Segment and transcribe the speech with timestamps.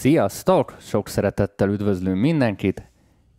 [0.00, 0.76] Sziasztok!
[0.78, 2.90] Sok szeretettel üdvözlünk mindenkit!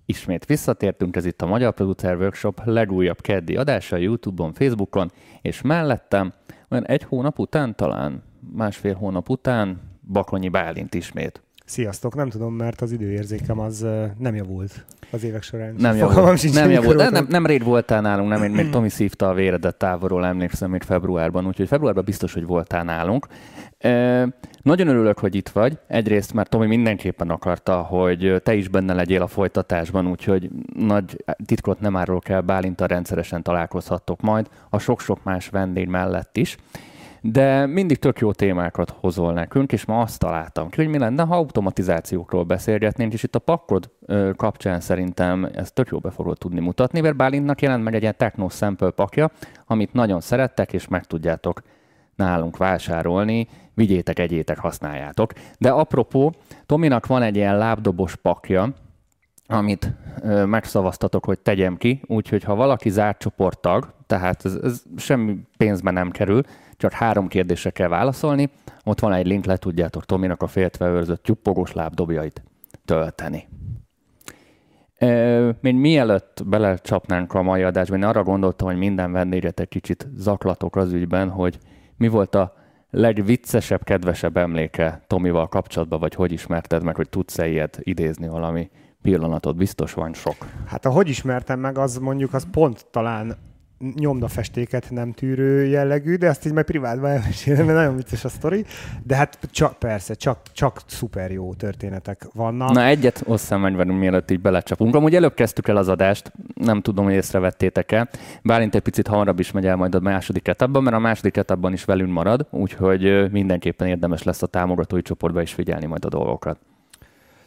[0.06, 5.11] Ismét visszatértünk, ez itt a Magyar Producer Workshop legújabb keddi adása YouTube-on, Facebookon,
[5.42, 6.33] és mellettem
[6.69, 8.23] olyan egy hónap után talán,
[8.54, 11.41] másfél hónap után Bakonyi Bálint ismét.
[11.71, 13.86] Sziasztok, nem tudom, mert az időérzékem az
[14.18, 15.76] nem javult az évek során.
[15.78, 16.98] Nem javult, nem, javult.
[16.98, 20.70] De nem, nem rég voltál nálunk, nem, én még Tomi szívta a véredet távolról, emlékszem
[20.70, 23.28] még februárban, úgyhogy februárban biztos, hogy voltál nálunk.
[23.78, 24.28] E,
[24.62, 25.78] nagyon örülök, hogy itt vagy.
[25.88, 31.80] Egyrészt, mert Tomi mindenképpen akarta, hogy te is benne legyél a folytatásban, úgyhogy nagy titkot
[31.80, 36.58] nem árulok el, Bálintal rendszeresen találkozhattok majd, a sok-sok más vendég mellett is
[37.21, 41.23] de mindig tök jó témákat hozol nekünk, és ma azt találtam ki, hogy mi lenne,
[41.23, 43.91] ha automatizációkról beszélgetnénk, és itt a pakkod
[44.35, 48.17] kapcsán szerintem ezt tök jó be fogod tudni mutatni, mert Bálintnak jelent meg egy ilyen
[48.17, 49.31] Techno Sample pakja,
[49.66, 51.61] amit nagyon szerettek, és meg tudjátok
[52.16, 55.33] nálunk vásárolni, vigyétek, egyétek, használjátok.
[55.58, 56.33] De apropó,
[56.66, 58.73] Tominak van egy ilyen lábdobos pakja,
[59.47, 65.38] amit ö, megszavaztatok, hogy tegyem ki, úgyhogy ha valaki zárt csoporttag, tehát ez, ez semmi
[65.58, 66.41] pénzbe nem kerül,
[66.82, 68.50] csak három kérdésre kell válaszolni.
[68.84, 72.44] Ott van egy link, le tudjátok Tominak a féltve őrzött tyuppogós lábdobjait
[72.86, 73.48] tölteni.
[75.62, 80.76] Még mielőtt belecsapnánk a mai adásba, én arra gondoltam, hogy minden vendéget egy kicsit zaklatok
[80.76, 81.58] az ügyben, hogy
[81.98, 82.54] mi volt a
[82.90, 88.70] legviccesebb, kedvesebb emléke Tomival kapcsolatban, vagy hogy ismerted meg, hogy tudsz-e ilyet idézni valami
[89.02, 89.56] pillanatot?
[89.56, 90.36] Biztos van sok.
[90.66, 93.38] Hát ahogy ismertem meg, az mondjuk az pont talán
[93.96, 98.66] nyomdafestéket nem tűrő jellegű, de ezt így majd privátban elmesélem, mert nagyon vicces a sztori.
[99.04, 102.72] De hát csak, persze, csak, csak szuper jó történetek vannak.
[102.72, 104.96] Na egyet osszám meg velünk, mielőtt így belecsapunk.
[104.96, 108.09] Amúgy előbb kezdtük el az adást, nem tudom, hogy észrevettétek-e.
[108.44, 111.74] Bálint egy picit hamarabb is megy el majd a második etapban, mert a második etapban
[111.74, 116.59] is velünk marad, úgyhogy mindenképpen érdemes lesz a támogatói csoportba is figyelni majd a dolgokat.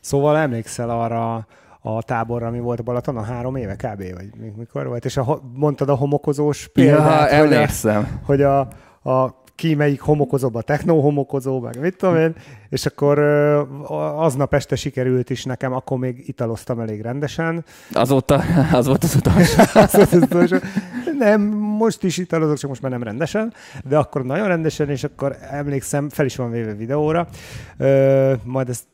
[0.00, 1.46] Szóval emlékszel arra
[1.86, 4.02] a táborra, ami volt a Balaton, a három éve kb.
[4.14, 8.58] vagy mikor volt, és a, mondtad a homokozós példát, ja, a, hogy a,
[9.10, 12.34] a ki melyik homokozóba, techno homokozó, meg mit tudom én,
[12.68, 13.18] és akkor
[14.16, 17.64] aznap este sikerült is nekem, akkor még italoztam elég rendesen.
[17.92, 18.42] Azóta,
[18.72, 19.62] az volt az utolsó.
[19.80, 20.56] az volt az utolsó.
[21.18, 23.52] Nem, most is italozok, csak most már nem rendesen,
[23.84, 27.28] de akkor nagyon rendesen, és akkor emlékszem, fel is van véve videóra,
[28.44, 28.84] majd ezt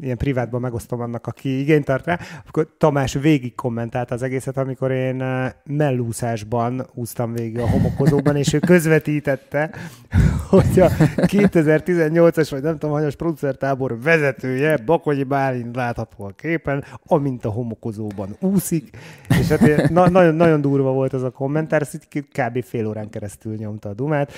[0.00, 4.90] ilyen privátban megosztom annak, aki igényt tart rá, akkor Tamás végig kommentált az egészet, amikor
[4.90, 9.70] én eh, mellúszásban úsztam végig a homokozóban, és ő közvetítette,
[10.50, 17.44] hogy a 2018-as, vagy nem tudom, hanyas producertábor vezetője, Bakonyi Bálint látható a képen, amint
[17.44, 18.96] a homokozóban úszik,
[19.40, 22.64] és hát na, nagyon, nagyon durva volt az a kommentár, ezt kb.
[22.64, 24.32] fél órán keresztül nyomta a dumát,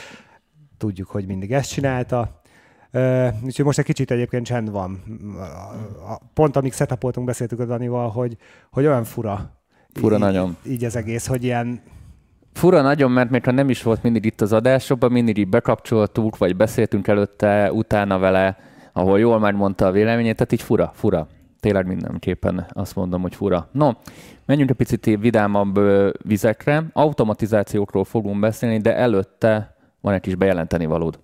[0.78, 2.41] tudjuk, hogy mindig ezt csinálta,
[3.44, 5.02] úgyhogy most egy kicsit egyébként csend van.
[6.34, 8.36] Pont amíg setupoltunk, beszéltük a Danival, hogy,
[8.70, 9.50] hogy olyan fura.
[9.92, 10.56] Fura így, nagyon.
[10.66, 11.82] Így az egész, hogy ilyen
[12.52, 16.38] Fura nagyon, mert még ha nem is volt mindig itt az adásokban, mindig így bekapcsoltuk,
[16.38, 18.56] vagy beszéltünk előtte, utána vele,
[18.92, 21.26] ahol jól megmondta a véleményét, tehát így fura, fura.
[21.60, 23.68] Tényleg mindenképpen azt mondom, hogy fura.
[23.72, 23.90] No,
[24.46, 25.80] menjünk egy picit vidámabb
[26.22, 26.84] vizekre.
[26.92, 31.18] Automatizációkról fogunk beszélni, de előtte van egy kis bejelenteni valód.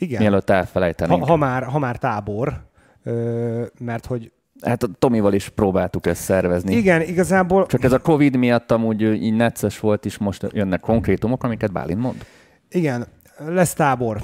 [0.00, 0.20] Igen.
[0.20, 1.20] Mielőtt elfelejtenénk.
[1.20, 2.60] Ha, ha, már, ha már tábor,
[3.02, 6.74] ö, mert hogy Hát a Tomival is próbáltuk ezt szervezni.
[6.74, 7.66] Igen, igazából...
[7.66, 12.00] Csak ez a Covid miatt amúgy így necces volt, és most jönnek konkrétumok, amiket Bálint
[12.00, 12.24] mond.
[12.68, 13.06] Igen,
[13.46, 14.22] lesz tábor.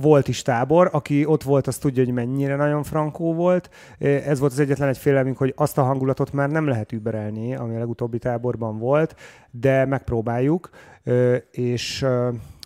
[0.00, 0.88] Volt is tábor.
[0.92, 3.70] Aki ott volt, az tudja, hogy mennyire nagyon frankó volt.
[3.98, 7.74] Ez volt az egyetlen egy félelmünk, hogy azt a hangulatot már nem lehet überelni, ami
[7.74, 9.14] a legutóbbi táborban volt,
[9.50, 10.70] de megpróbáljuk.
[11.50, 12.06] És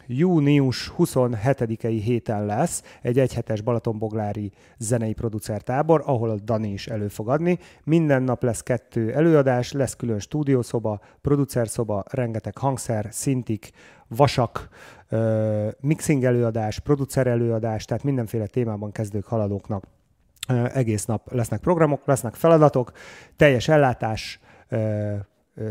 [0.06, 7.08] június 27-i héten lesz egy egyhetes Balatonboglári zenei producertábor, ahol a Dani is elő.
[7.84, 13.70] Minden nap lesz kettő előadás, lesz külön stúdiószoba, producerszoba, rengeteg hangszer, szintik,
[14.08, 14.68] vasak,
[15.80, 19.84] mixing előadás, producer előadás, tehát mindenféle témában kezdők haladóknak
[20.72, 22.92] egész nap lesznek programok, lesznek feladatok,
[23.36, 24.40] teljes ellátás,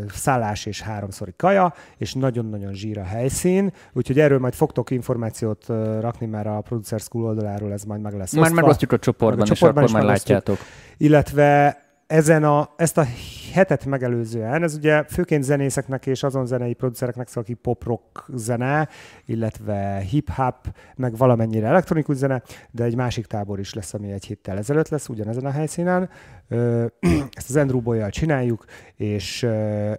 [0.08, 5.66] szállás és háromszori kaja, és nagyon-nagyon zsír a helyszín, úgyhogy erről majd fogtok információt
[6.00, 9.54] rakni, mert a Producer School oldaláról ez majd meg lesz Már megosztjuk a csoportban, a
[9.54, 10.58] csoportban és akkor már látjátok.
[10.96, 13.04] Illetve ezen a, ezt a
[13.52, 18.88] hetet megelőzően, ez ugye főként zenészeknek és azon zenei producereknek szól, aki pop-rock zene,
[19.26, 20.56] illetve hip-hop,
[20.96, 25.08] meg valamennyire elektronikus zene, de egy másik tábor is lesz, ami egy héttel ezelőtt lesz,
[25.08, 26.10] ugyanezen a helyszínen.
[27.38, 28.64] Ezt az Andrew boy csináljuk,
[28.96, 29.46] és,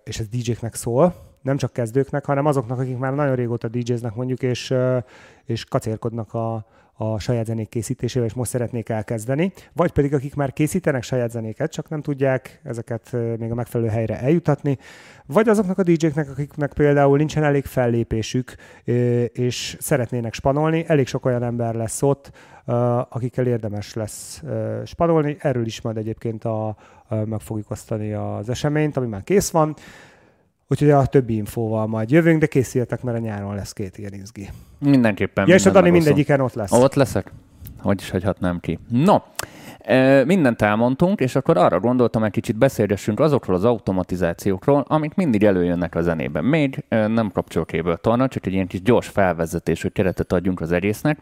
[0.04, 4.42] és ez DJ-knek szól, nem csak kezdőknek, hanem azoknak, akik már nagyon régóta DJ-znek mondjuk,
[4.42, 4.74] és,
[5.46, 6.66] és kacérkodnak a,
[6.98, 11.72] a saját zenék készítésével, és most szeretnék elkezdeni, vagy pedig akik már készítenek saját zenéket,
[11.72, 14.78] csak nem tudják ezeket még a megfelelő helyre eljutatni,
[15.26, 18.56] vagy azoknak a DJ-knek, akiknek például nincsen elég fellépésük,
[19.32, 22.32] és szeretnének spanolni, elég sok olyan ember lesz ott,
[23.10, 24.44] akikkel érdemes lesz
[24.86, 25.38] spanolni.
[25.40, 26.76] Erről is majd egyébként a,
[27.26, 29.76] meg fogjuk osztani az eseményt, ami már kész van.
[30.68, 34.50] Úgyhogy a többi infóval majd jövünk, de készüljetek, mert a nyáron lesz két ilyen izgi.
[34.80, 35.48] Mindenképpen.
[35.48, 36.72] Ja, és a Dani mindegyiken ott lesz.
[36.72, 37.32] Ott leszek?
[37.80, 38.80] Hogy is hagyhatnám ki.
[38.90, 39.18] No,
[40.26, 45.96] mindent elmondtunk, és akkor arra gondoltam, egy kicsit beszélgessünk azokról az automatizációkról, amik mindig előjönnek
[45.96, 46.46] a zenében.
[46.46, 51.20] Még nem kapcsol Ableton, csak egy ilyen kis gyors felvezetés, hogy keretet adjunk az egésznek.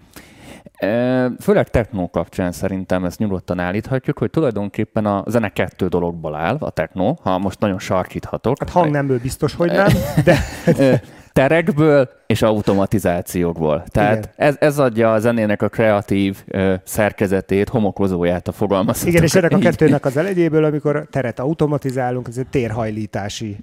[1.40, 6.70] Főleg technó kapcsán szerintem ezt nyugodtan állíthatjuk, hogy tulajdonképpen a zene kettő dologból áll, a
[6.70, 8.60] technó, ha most nagyon sarkíthatok.
[8.60, 9.88] Hát hangnemből biztos, hogy nem,
[10.24, 10.38] de...
[11.34, 13.84] terekből és automatizációkból.
[13.88, 19.14] Tehát ez, ez adja a zenének a kreatív ö, szerkezetét, homokozóját a fogalmazhatók.
[19.14, 23.58] Igen, és ennek a kettőnek az elegyéből, amikor teret automatizálunk, ez egy térhajlítási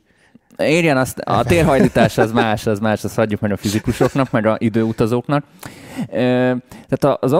[0.61, 4.57] Érjen, azt, a térhajlítás az más, az más, azt hagyjuk meg a fizikusoknak, meg a
[4.59, 5.45] időutazóknak.
[6.09, 7.33] Tehát az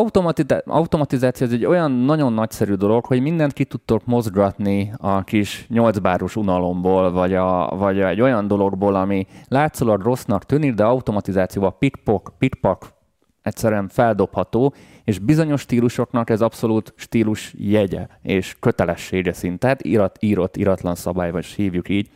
[0.65, 6.37] automatizáció az egy olyan nagyon nagyszerű dolog, hogy mindent ki tudtok mozgatni a kis nyolcbáros
[6.37, 12.99] unalomból, vagy, a, vagy egy olyan dologból, ami látszólag rossznak tűnik, de automatizációval pikpok, pikpak
[13.43, 14.75] egyszerűen feldobható,
[15.05, 19.59] és bizonyos stílusoknak ez abszolút stílus jegye és kötelessége szint.
[19.59, 22.09] Tehát írat, írott, íratlan szabály, vagy hívjuk így,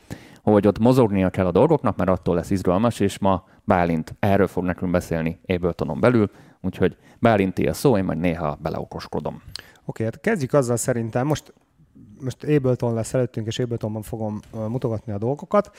[0.53, 4.65] hogy ott mozognia kell a dolgoknak, mert attól lesz izgalmas, és ma Bálint erről fog
[4.65, 6.31] nekünk beszélni Abletonon belül,
[6.61, 9.35] úgyhogy Bálinti a szó, én majd néha beleokoskodom.
[9.35, 11.53] Oké, okay, hát kezdjük azzal szerintem, most
[12.21, 15.71] most Ableton lesz előttünk, és Abletonban fogom mutogatni a dolgokat.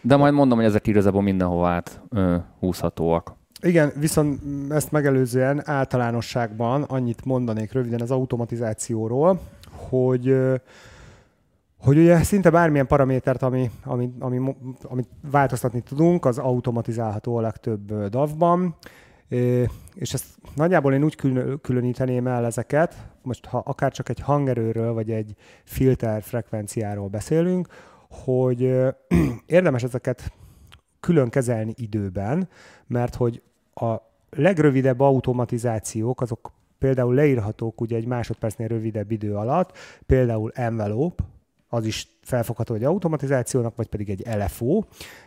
[0.00, 3.34] De majd mondom, hogy ezek igazából mindenhova át uh, húzhatóak.
[3.62, 9.40] Igen, viszont ezt megelőzően általánosságban annyit mondanék röviden az automatizációról,
[9.72, 10.36] hogy
[11.84, 18.08] hogy ugye szinte bármilyen paramétert, ami, ami, ami, amit változtatni tudunk, az automatizálható a legtöbb
[18.08, 18.76] DAV-ban,
[19.94, 21.16] és ezt nagyjából én úgy
[21.62, 25.34] különíteném el ezeket, most ha akár csak egy hangerőről, vagy egy
[25.64, 27.68] filter frekvenciáról beszélünk,
[28.10, 28.62] hogy
[29.46, 30.32] érdemes ezeket
[31.00, 32.48] külön kezelni időben,
[32.86, 33.42] mert hogy
[33.74, 33.94] a
[34.30, 41.24] legrövidebb automatizációk, azok például leírhatók ugye egy másodpercnél rövidebb idő alatt, például envelope,
[41.74, 44.82] az is felfogható egy automatizációnak, vagy pedig egy LFO.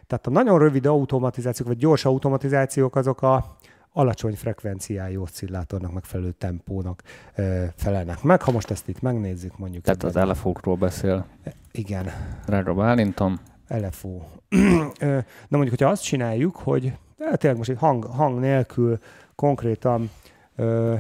[0.07, 3.57] Tehát a nagyon rövid automatizációk, vagy gyors automatizációk azok a
[3.91, 7.03] alacsony frekvenciájú oszcillátornak megfelelő tempónak
[7.35, 8.41] ö, felelnek meg.
[8.41, 9.83] Ha most ezt itt megnézzük, mondjuk...
[9.83, 11.25] Tehát az LFO-król beszél.
[11.71, 12.05] Igen.
[12.45, 13.39] Drága Bálintom.
[13.67, 14.21] LFO.
[15.49, 18.99] Na mondjuk, hogyha azt csináljuk, hogy tényleg most egy hang, hang nélkül
[19.35, 20.09] konkrétan
[20.55, 20.95] ö,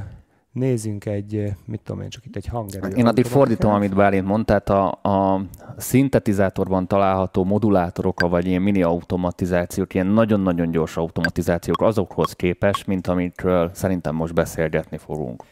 [0.57, 2.87] nézzünk egy, mit tudom én, csak itt egy hangerő.
[2.87, 4.69] Én addig fordítom, amit Bálint mondta, tehát
[5.03, 5.41] a, a
[5.77, 13.71] szintetizátorban található modulátorok, vagy ilyen mini automatizációk, ilyen nagyon-nagyon gyors automatizációk azokhoz képes, mint amikről
[13.73, 15.43] szerintem most beszélgetni fogunk.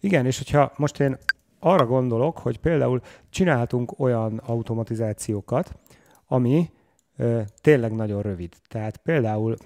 [0.00, 1.16] Igen, és hogyha most én
[1.58, 3.00] arra gondolok, hogy például
[3.30, 5.74] csinálhatunk olyan automatizációkat,
[6.26, 6.70] ami
[7.16, 8.52] ö, tényleg nagyon rövid.
[8.68, 9.56] Tehát például,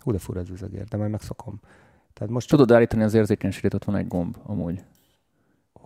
[0.00, 1.60] hú de fura ez a de majd megszokom.
[2.14, 4.80] Tehát most Tudod állítani az érzékenységet, ott van egy gomb amúgy.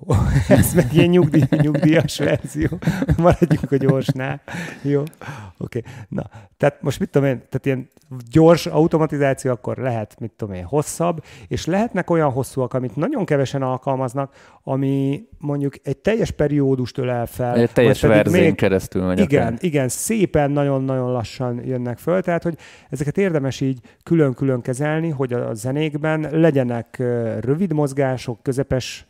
[0.48, 2.68] Ez meg ilyen nyugdíj, nyugdíjas verzió.
[3.16, 4.40] Maradjunk a gyorsnál.
[4.82, 5.78] Jó, oké.
[5.78, 5.82] Okay.
[6.08, 7.88] Na, tehát most mit tudom én, tehát ilyen
[8.30, 13.62] gyors automatizáció akkor lehet, mit tudom én, hosszabb, és lehetnek olyan hosszúak, amit nagyon kevesen
[13.62, 17.56] alkalmaznak, ami mondjuk egy teljes periódust ölel fel.
[17.56, 19.58] Egy teljes verzén még, keresztül megy Igen, akár.
[19.60, 22.58] igen, szépen, nagyon-nagyon lassan jönnek föl, tehát hogy
[22.90, 26.96] ezeket érdemes így külön-külön kezelni, hogy a zenékben legyenek
[27.40, 29.06] rövid mozgások, közepes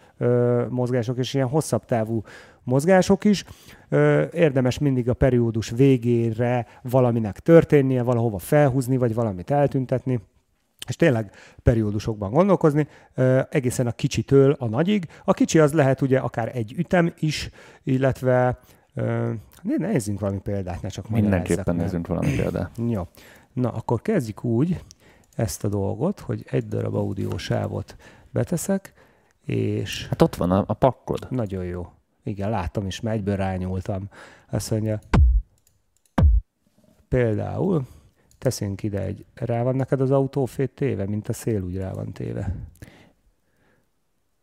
[0.69, 2.23] mozgások és ilyen hosszabb távú
[2.63, 3.45] mozgások is.
[4.33, 10.21] Érdemes mindig a periódus végére valaminek történnie, valahova felhúzni, vagy valamit eltüntetni
[10.89, 11.31] és tényleg
[11.63, 12.89] periódusokban gondolkozni,
[13.51, 15.09] egészen a kicsitől a nagyig.
[15.25, 17.51] A kicsi az lehet ugye akár egy ütem is,
[17.83, 18.59] illetve
[19.63, 22.71] nézzünk valami példát, ne csak Mindenképpen nézzünk valami példát.
[22.89, 23.07] Jó.
[23.53, 24.85] Na, akkor kezdjük úgy
[25.37, 27.97] ezt a dolgot, hogy egy darab audiósávot
[28.31, 28.93] beteszek,
[29.49, 30.07] és...
[30.09, 31.27] Hát ott van a, a pakkod.
[31.31, 31.93] Nagyon jó.
[32.23, 34.09] Igen, láttam is, mert egyből rányúltam.
[34.51, 35.01] Azt mondja,
[37.09, 37.87] például
[38.39, 42.13] teszünk ide egy, rá van neked az autófét téve, mint a szél úgy rá van
[42.13, 42.55] téve.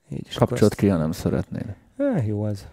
[0.10, 1.76] Így, Kapcsolat ki, ha nem szeretnél.
[1.98, 2.68] Eh, jó az.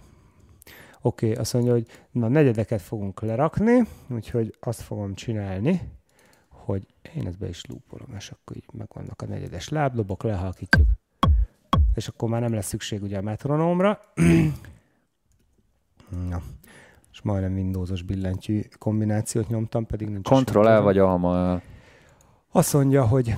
[1.01, 5.81] Oké, okay, azt mondja, hogy na negyedeket fogunk lerakni, úgyhogy azt fogom csinálni,
[6.49, 10.87] hogy én ezt be is lúpolom, és akkor így megvannak a negyedes láblobok, lehalkítjuk
[11.95, 13.99] és akkor már nem lesz szükség ugye a metronómra.
[16.29, 16.43] Na,
[17.13, 21.61] és majdnem Windowsos billentyű kombinációt nyomtam, pedig nincs Control el vagy alma
[22.53, 23.35] Azt mondja, hogy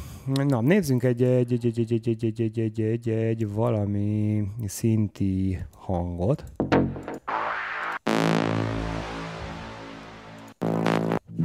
[0.48, 4.44] na, nézzünk egy, egy, egy, egy, egy, egy, egy, egy, egy, egy, egy, egy valami
[4.66, 6.44] szinti hangot.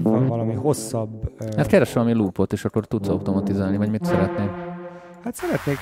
[0.03, 1.41] Valami hosszabb...
[1.55, 4.77] Hát keres valami loopot, és akkor tudsz automatizálni, vagy mit szeretnél?
[5.23, 5.77] Hát szeretnék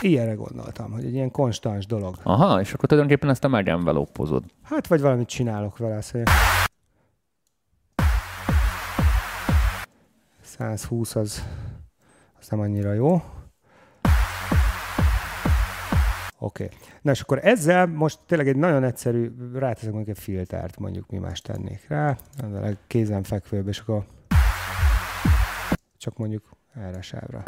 [0.00, 2.14] Ilyenre gondoltam, hogy egy ilyen konstans dolog.
[2.22, 4.44] Aha, és akkor tulajdonképpen ezt a megenvelopozod.
[4.62, 6.22] Hát, vagy valamit csinálok vele, hogy
[10.42, 11.44] 120 az,
[12.40, 13.22] az nem annyira jó.
[16.38, 16.64] Oké.
[16.64, 16.76] Okay.
[17.02, 21.18] Na és akkor ezzel most tényleg egy nagyon egyszerű, ráteszek mondjuk egy filtert, mondjuk mi
[21.18, 24.04] más tennék rá, ezzel kézenfekvőbb, és akkor
[25.98, 27.42] csak mondjuk erre sávra.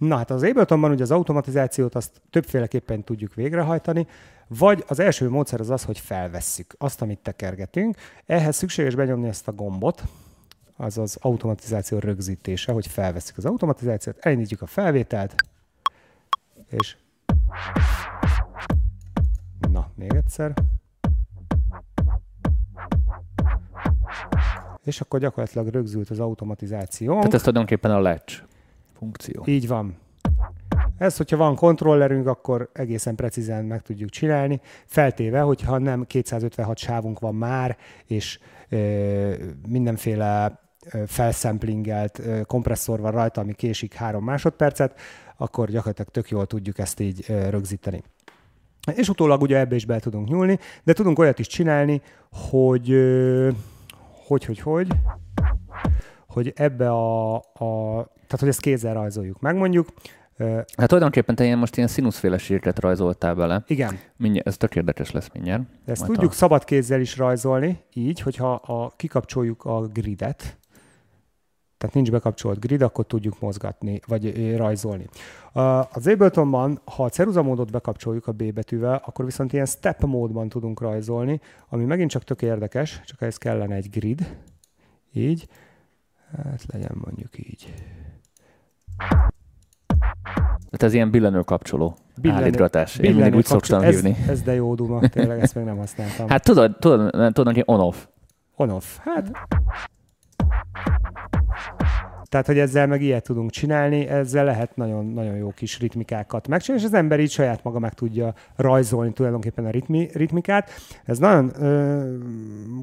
[0.00, 4.06] Na hát az Abletonban ugye az automatizációt azt többféleképpen tudjuk végrehajtani,
[4.46, 7.96] vagy az első módszer az az, hogy felvesszük azt, amit tekergetünk.
[8.26, 10.02] Ehhez szükséges benyomni ezt a gombot,
[10.76, 15.34] az az automatizáció rögzítése, hogy felveszük az automatizációt, elindítjuk a felvételt,
[16.70, 16.96] és
[19.70, 20.54] na, még egyszer.
[24.84, 27.14] És akkor gyakorlatilag rögzült az automatizáció.
[27.14, 28.42] Tehát ez tulajdonképpen a latch
[29.00, 29.42] funkció.
[29.46, 29.96] Így van.
[30.98, 37.18] Ez, hogyha van kontrollerünk, akkor egészen precízen meg tudjuk csinálni, feltéve, hogyha nem 256 sávunk
[37.18, 37.76] van már,
[38.06, 38.38] és
[38.68, 39.34] ö,
[39.68, 40.60] mindenféle
[41.06, 45.00] felszemplingelt kompresszor van rajta, ami késik három másodpercet,
[45.36, 48.02] akkor gyakorlatilag tök jól tudjuk ezt így rögzíteni.
[48.94, 52.02] És utólag ugye ebbe is be tudunk nyúlni, de tudunk olyat is csinálni,
[52.50, 52.96] hogy
[54.30, 54.88] hogy, hogy, hogy,
[56.30, 57.42] hogy ebbe a, a
[58.12, 59.88] tehát, hogy ezt kézzel rajzoljuk meg mondjuk.
[60.76, 63.64] Hát tulajdonképpen te ilyen most ilyen színuszféleségeket rajzoltál bele.
[63.66, 63.98] Igen.
[64.16, 65.62] Mindjárt, ez tök érdekes lesz mindjárt.
[65.84, 66.34] Ezt Majd tudjuk a...
[66.34, 70.58] szabad kézzel is rajzolni, így, hogyha a, kikapcsoljuk a gridet,
[71.80, 75.08] tehát nincs bekapcsolt grid, akkor tudjuk mozgatni, vagy rajzolni.
[75.92, 80.48] Az Abletonban, ha a ceruza módot bekapcsoljuk a B betűvel, akkor viszont ilyen step módban
[80.48, 84.36] tudunk rajzolni, ami megint csak tök érdekes, csak ez kellene egy grid,
[85.12, 85.48] így,
[86.36, 87.74] hát legyen mondjuk így.
[90.70, 92.96] Hát ez ilyen billenő kapcsoló billenő, állítgatás.
[92.96, 94.16] Én mindig úgy szoktam ez, hívni.
[94.28, 96.28] Ez de jó duma, tényleg ezt még nem használtam.
[96.28, 98.06] Hát tudod, tudod, tudod hogy on-off.
[98.54, 99.30] On-off, hát...
[102.30, 106.84] Tehát, hogy ezzel meg ilyet tudunk csinálni, ezzel lehet nagyon, nagyon jó kis ritmikákat megcsinálni,
[106.84, 110.70] és az ember így saját maga meg tudja rajzolni tulajdonképpen a ritmi, ritmikát.
[111.04, 112.14] Ez nagyon ö,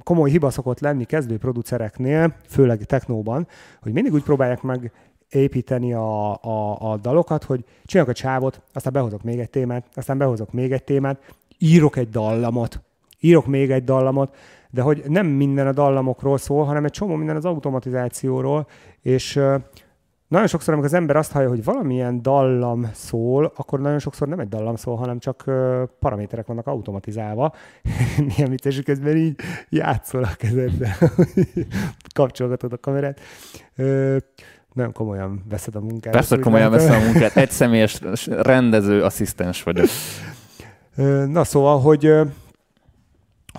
[0.03, 3.47] komoly hiba szokott lenni kezdő producereknél, főleg technóban,
[3.81, 4.91] hogy mindig úgy próbálják meg
[5.29, 10.17] építeni a, a, a dalokat, hogy csinálok a csávot, aztán behozok még egy témát, aztán
[10.17, 12.81] behozok még egy témát, írok egy dallamot,
[13.19, 14.35] írok még egy dallamot,
[14.69, 18.67] de hogy nem minden a dallamokról szól, hanem egy csomó minden az automatizációról,
[19.01, 19.39] és
[20.27, 24.39] nagyon sokszor, amikor az ember azt hallja, hogy valamilyen dallam szól, akkor nagyon sokszor nem
[24.39, 25.43] egy dallam szól, hanem csak
[25.99, 27.53] paraméterek vannak automatizálva.
[28.35, 30.97] Milyen vicces, közben így játszol a kezedbe,
[32.15, 33.19] kapcsolgatod a kamerát
[34.77, 36.13] nagyon komolyan veszed a munkát.
[36.13, 37.35] Persze komolyan veszem a munkát.
[37.35, 39.85] Egy személyes rendező asszisztens vagyok.
[41.27, 42.13] Na szóval, hogy,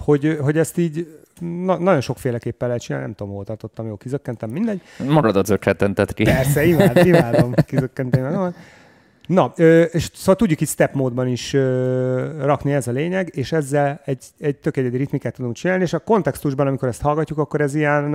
[0.05, 1.07] hogy, hogy ezt így
[1.40, 4.81] na, nagyon sokféleképpen lehet csinálni, nem tudom, hol tartottam, jó, kizökkentem, mindegy.
[5.09, 6.25] Magadat zökkentetted ki.
[6.25, 8.55] Persze, imád, imádom, kizökkentem.
[9.26, 9.52] Na,
[9.90, 11.52] és szóval tudjuk itt step módban is
[12.40, 15.99] rakni, ez a lényeg, és ezzel egy, egy tök egyedi ritmikát tudunk csinálni, és a
[15.99, 18.14] kontextusban, amikor ezt hallgatjuk, akkor ez ilyen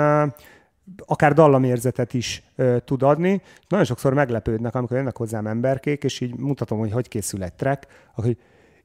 [1.06, 3.42] akár dallamérzetet is ö, tud adni.
[3.68, 7.88] Nagyon sokszor meglepődnek, amikor jönnek hozzám emberkék, és így mutatom, hogy hogy készül egy track,
[8.16, 8.36] akkor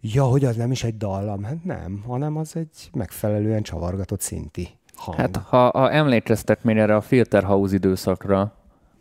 [0.01, 1.43] ja, hogy az nem is egy dallam.
[1.43, 5.19] Hát nem, hanem az egy megfelelően csavargatott szinti hang.
[5.19, 8.53] Hát ha, ha emlékeztek még erre a Filterhouse időszakra,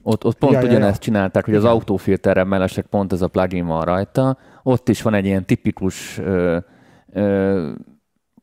[0.03, 0.97] ott, ott pont ja, ugyanezt ja, ja.
[0.97, 1.65] csinálták, hogy Igen.
[1.65, 4.37] az autófilterrel mellesleg pont ez a plugin van rajta.
[4.63, 6.57] Ott is van egy ilyen tipikus ö,
[7.11, 7.71] ö,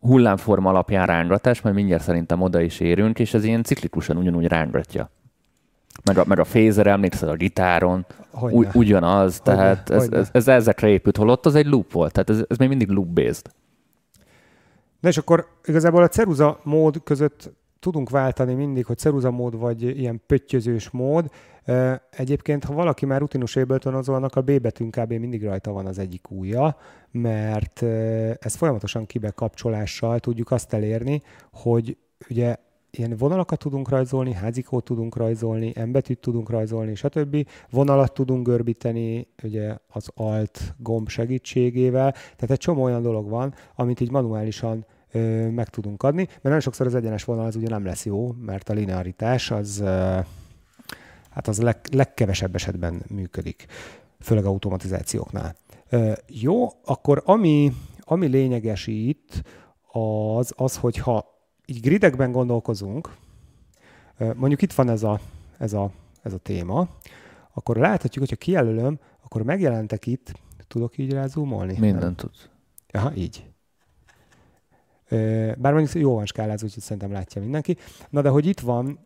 [0.00, 5.10] hullámforma alapján rángatás, majd mindjárt szerintem oda is érünk, és ez ilyen ciklikusan ugyanúgy rángatja.
[6.02, 8.06] Meg a, meg a fézer, emlékszel a gitáron,
[8.40, 12.30] ugy, ugyanaz, hogyne, tehát ez, ez, ez, ezekre épült, holott az egy loop volt, tehát
[12.30, 13.50] ez, ez még mindig loop-based.
[15.00, 19.82] Na és akkor igazából a ceruza mód között tudunk váltani mindig, hogy ceruza mód vagy
[19.82, 21.30] ilyen pöttyözős mód.
[22.10, 25.12] Egyébként, ha valaki már rutinos ableton annak a B betűn kb.
[25.12, 26.76] mindig rajta van az egyik újja,
[27.10, 27.82] mert
[28.40, 31.22] ez folyamatosan kibekapcsolással tudjuk azt elérni,
[31.52, 31.96] hogy
[32.28, 32.56] ugye
[32.98, 37.48] ilyen vonalakat tudunk rajzolni, házikót tudunk rajzolni, embetűt tudunk rajzolni, stb.
[37.70, 42.10] Vonalat tudunk görbíteni, ugye az alt gomb segítségével.
[42.12, 46.60] Tehát egy csomó olyan dolog van, amit így manuálisan ö, meg tudunk adni, mert nagyon
[46.60, 50.18] sokszor az egyenes vonal az ugye nem lesz jó, mert a linearitás az, ö,
[51.30, 53.66] hát az leg, legkevesebb esetben működik,
[54.20, 55.56] főleg automatizációknál.
[55.88, 59.42] Ö, jó, akkor ami, ami lényeges itt,
[59.92, 61.33] az, az, hogyha
[61.66, 63.16] így gridekben gondolkozunk,
[64.34, 65.20] mondjuk itt van ez a,
[65.58, 65.90] ez a,
[66.22, 66.88] ez a téma,
[67.54, 70.32] akkor láthatjuk, hogyha kijelölöm, akkor megjelentek itt,
[70.68, 71.78] tudok így rázumolni?
[71.78, 72.48] Mindent tudsz.
[72.90, 73.44] Aha, így.
[75.56, 77.76] Bár mondjuk jó van skálázó, úgyhogy szerintem látja mindenki.
[78.10, 78.98] Na de hogy itt van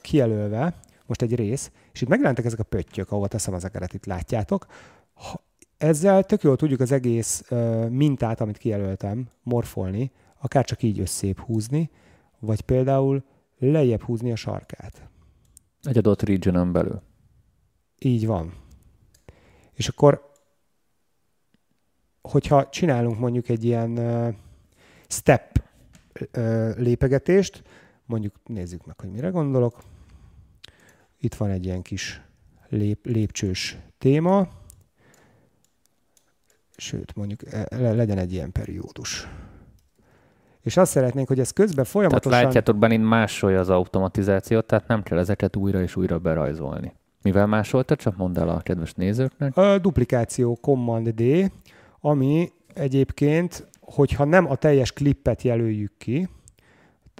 [0.00, 0.74] kijelölve
[1.06, 4.66] most egy rész, és itt megjelentek ezek a pöttyök, ahova teszem az egeret, itt látjátok.
[5.78, 7.44] Ezzel tök jól tudjuk az egész
[7.88, 10.10] mintát, amit kijelöltem, morfolni,
[10.46, 11.90] akár csak így összép húzni,
[12.38, 13.24] vagy például
[13.58, 15.08] lejjebb húzni a sarkát.
[15.82, 17.02] Egy adott regionon belül.
[17.98, 18.54] Így van.
[19.72, 20.30] És akkor,
[22.20, 24.34] hogyha csinálunk mondjuk egy ilyen uh,
[25.08, 25.62] step
[26.36, 27.62] uh, lépegetést,
[28.04, 29.82] mondjuk nézzük meg, hogy mire gondolok.
[31.18, 32.20] Itt van egy ilyen kis
[32.68, 34.48] lép, lépcsős téma,
[36.76, 39.28] sőt, mondjuk e, legyen egy ilyen periódus
[40.66, 42.30] és azt szeretnénk, hogy ez közben folyamatosan...
[42.30, 46.92] Tehát látjátok, benne másolja az automatizációt, tehát nem kell ezeket újra és újra berajzolni.
[47.22, 49.56] Mivel másolta, csak mondd el a kedves nézőknek.
[49.56, 51.50] A duplikáció Command D,
[52.00, 56.28] ami egyébként, hogyha nem a teljes klippet jelöljük ki,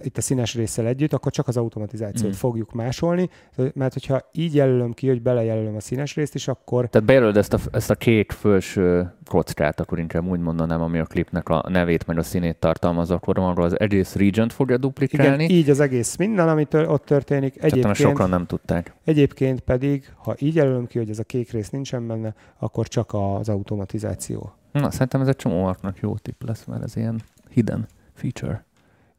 [0.03, 2.35] itt a színes résszel együtt, akkor csak az automatizációt mm.
[2.35, 3.29] fogjuk másolni,
[3.73, 6.89] mert hogyha így jelölöm ki, hogy belejelölöm a színes részt is, akkor...
[6.89, 11.05] Tehát bejelölöd ezt a, ezt a kék felső kockát, akkor inkább úgy mondanám, ami a
[11.05, 15.43] klipnek a nevét meg a színét tartalmaz, akkor arról az egész region fogja duplikálni.
[15.43, 17.55] Igen, így az egész minden, ami tör, ott történik.
[17.55, 18.93] Egyébként, Tehát sokan nem tudták.
[19.03, 23.13] Egyébként pedig, ha így jelölöm ki, hogy ez a kék rész nincsen benne, akkor csak
[23.13, 24.51] az automatizáció.
[24.71, 28.65] Na, szerintem ez egy csomó jó tipp lesz, mert ez ilyen hidden feature.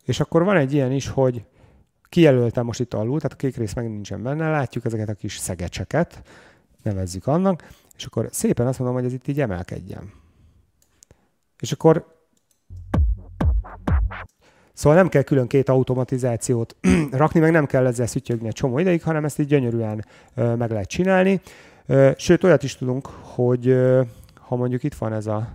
[0.09, 1.45] És akkor van egy ilyen is, hogy
[2.09, 5.37] kijelöltem most itt alul, tehát a kék rész meg nincsen benne, látjuk ezeket a kis
[5.37, 6.23] szegecseket,
[6.83, 10.13] nevezzük annak, és akkor szépen azt mondom, hogy ez itt így emelkedjen.
[11.61, 12.17] És akkor
[14.73, 16.77] Szóval nem kell külön két automatizációt
[17.11, 20.71] rakni, meg nem kell ezzel szütyögni egy csomó ideig, hanem ezt így gyönyörűen ö, meg
[20.71, 21.41] lehet csinálni.
[21.87, 24.03] Ö, sőt, olyat is tudunk, hogy ö,
[24.35, 25.49] ha mondjuk itt van ez a,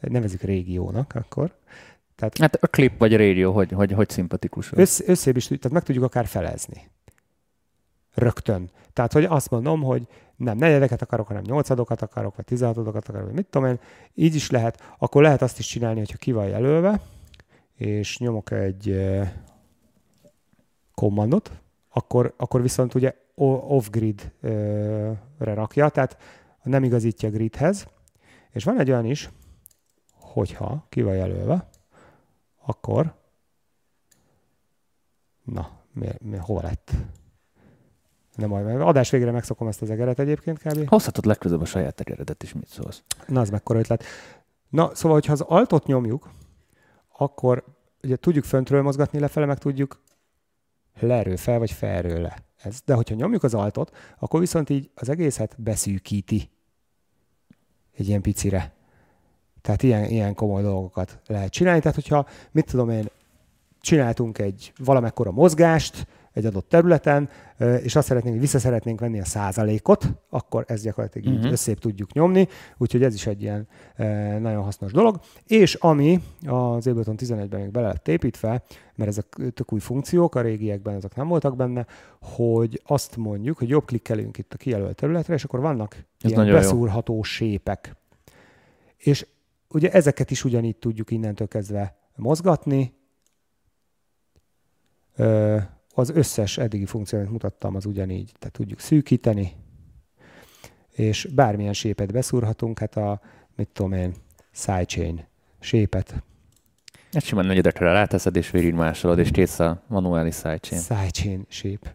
[0.00, 1.52] nevezzük régiónak akkor,
[2.18, 4.72] tehát, hát a klip vagy a rádió, hogy, hogy, hogy szimpatikus.
[4.72, 6.90] Össz, összébb is, tehát meg tudjuk akár felezni.
[8.14, 8.70] Rögtön.
[8.92, 13.36] Tehát, hogy azt mondom, hogy nem negyedeket akarok, hanem nyolcadokat akarok, vagy tizenhatodokat akarok, vagy
[13.36, 13.78] mit tudom én,
[14.14, 14.94] így is lehet.
[14.98, 17.00] Akkor lehet azt is csinálni, hogyha ki van jelölve,
[17.74, 19.00] és nyomok egy
[20.94, 21.50] kommandot,
[21.88, 26.16] akkor, akkor viszont ugye off-grid-re rakja, tehát
[26.62, 27.86] nem igazítja gridhez.
[28.50, 29.30] És van egy olyan is,
[30.12, 31.68] hogyha ki van jelölve,
[32.68, 33.14] akkor
[35.44, 36.92] na, miért, miért, hova lett?
[38.34, 40.88] Nem majd, adás végére megszokom ezt az egeret egyébként kb.
[40.88, 43.02] Hozhatod legközelebb a saját egeredet is, mit szólsz?
[43.26, 44.04] Na, az mekkora ötlet.
[44.68, 46.30] Na, szóval, hogyha az altot nyomjuk,
[47.18, 47.64] akkor
[48.02, 50.00] ugye tudjuk föntről mozgatni lefele, meg tudjuk
[51.00, 52.38] leről fel, vagy felről le.
[52.56, 52.80] Ez.
[52.84, 56.50] De hogyha nyomjuk az altot, akkor viszont így az egészet beszűkíti
[57.92, 58.77] egy ilyen picire.
[59.68, 61.80] Tehát ilyen, ilyen komoly dolgokat lehet csinálni.
[61.80, 63.08] Tehát, hogyha, mit tudom én,
[63.80, 67.28] csináltunk egy valamekkora mozgást egy adott területen,
[67.82, 71.38] és azt szeretnénk, hogy vissza szeretnénk venni a százalékot, akkor ezt gyakorlatilag uh-huh.
[71.40, 71.52] így mhm.
[71.52, 73.68] összép tudjuk nyomni, úgyhogy ez is egy ilyen
[74.40, 75.20] nagyon hasznos dolog.
[75.46, 78.62] És ami az Ableton 11-ben még bele lett építve,
[78.94, 81.86] mert ezek tök új funkciók, a régiekben ezek nem voltak benne,
[82.20, 86.50] hogy azt mondjuk, hogy jobb klikkelünk itt a kijelölt területre, és akkor vannak ez ilyen
[86.50, 87.22] beszúrható jó.
[87.22, 87.96] sépek.
[88.96, 89.26] És
[89.68, 92.96] ugye ezeket is ugyanígy tudjuk innentől kezdve mozgatni.
[95.94, 99.52] Az összes eddigi funkció, amit mutattam, az ugyanígy, tehát tudjuk szűkíteni,
[100.90, 103.20] és bármilyen sépet beszúrhatunk, hát a,
[103.56, 104.14] mit tudom én,
[104.50, 105.26] sidechain
[105.60, 106.22] sépet.
[107.12, 110.80] Ezt simán negyedekre ráteszed, és végig másolod, és kész a manuális sidechain.
[110.80, 111.94] Sidechain sép.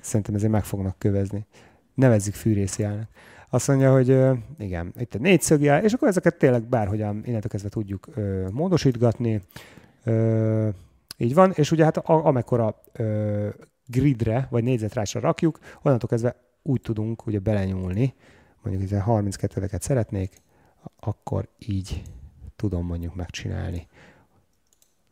[0.00, 1.46] Szerintem ezért meg fognak kövezni.
[1.94, 3.08] Nevezzük fűrészjelnek.
[3.50, 4.08] Azt mondja, hogy
[4.58, 8.06] igen, itt a négyszögjel, és akkor ezeket tényleg bárhogyan innentől kezdve tudjuk
[8.50, 9.42] módosítgatni.
[11.16, 13.48] Így van, és ugye hát a, amekkora ö,
[13.86, 18.14] gridre, vagy négyzetrásra rakjuk, onnantól kezdve úgy tudunk ugye belenyúlni,
[18.62, 20.42] mondjuk itt 32-eket szeretnék,
[21.00, 22.02] akkor így
[22.56, 23.88] tudom mondjuk megcsinálni.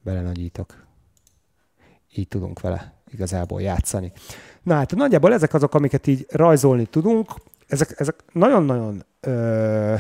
[0.02, 0.86] Belenagyítok.
[2.14, 4.12] így tudunk vele igazából játszani.
[4.62, 7.34] Na hát nagyjából ezek azok, amiket így rajzolni tudunk.
[7.66, 9.94] Ezek, ezek nagyon-nagyon ö,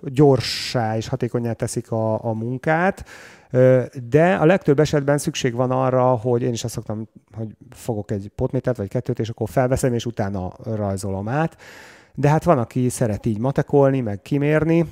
[0.00, 3.04] gyorsá és hatékonyá teszik a, a munkát,
[3.50, 8.10] ö, de a legtöbb esetben szükség van arra, hogy én is azt szoktam, hogy fogok
[8.10, 11.56] egy potmétert vagy kettőt, és akkor felveszem, és utána rajzolom át.
[12.14, 14.86] De hát van, aki szeret így matekolni, meg kimérni.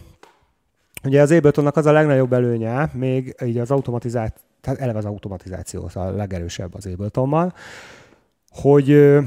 [1.04, 5.90] Ugye az Abletonnak az a legnagyobb előnye, még így az automatizált, tehát eleve az automatizáció
[5.94, 7.54] a legerősebb az Abletonban,
[8.50, 9.18] hogy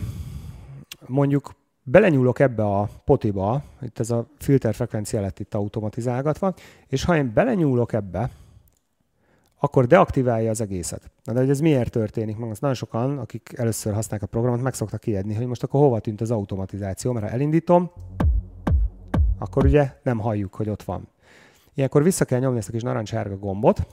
[1.06, 1.52] mondjuk
[1.89, 6.54] belenyúlok ebbe a potiba, itt ez a filterfrekvencia lett itt automatizálgatva,
[6.88, 8.30] és ha én belenyúlok ebbe,
[9.60, 11.12] akkor deaktiválja az egészet.
[11.23, 12.38] Na de hogy ez miért történik?
[12.38, 16.00] Mert nagyon sokan, akik először használják a programot, meg szoktak kijedni, hogy most akkor hova
[16.00, 17.91] tűnt az automatizáció, mert ha elindítom,
[19.39, 21.08] akkor ugye nem halljuk, hogy ott van.
[21.73, 23.88] Ilyenkor vissza kell nyomni ezt a kis narancsárga gombot.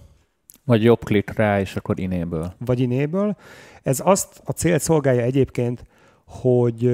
[0.65, 2.55] Vagy jobb klik rá, és akkor inéből.
[2.59, 3.37] Vagy inéből.
[3.83, 5.85] Ez azt a célt szolgálja egyébként,
[6.27, 6.85] hogy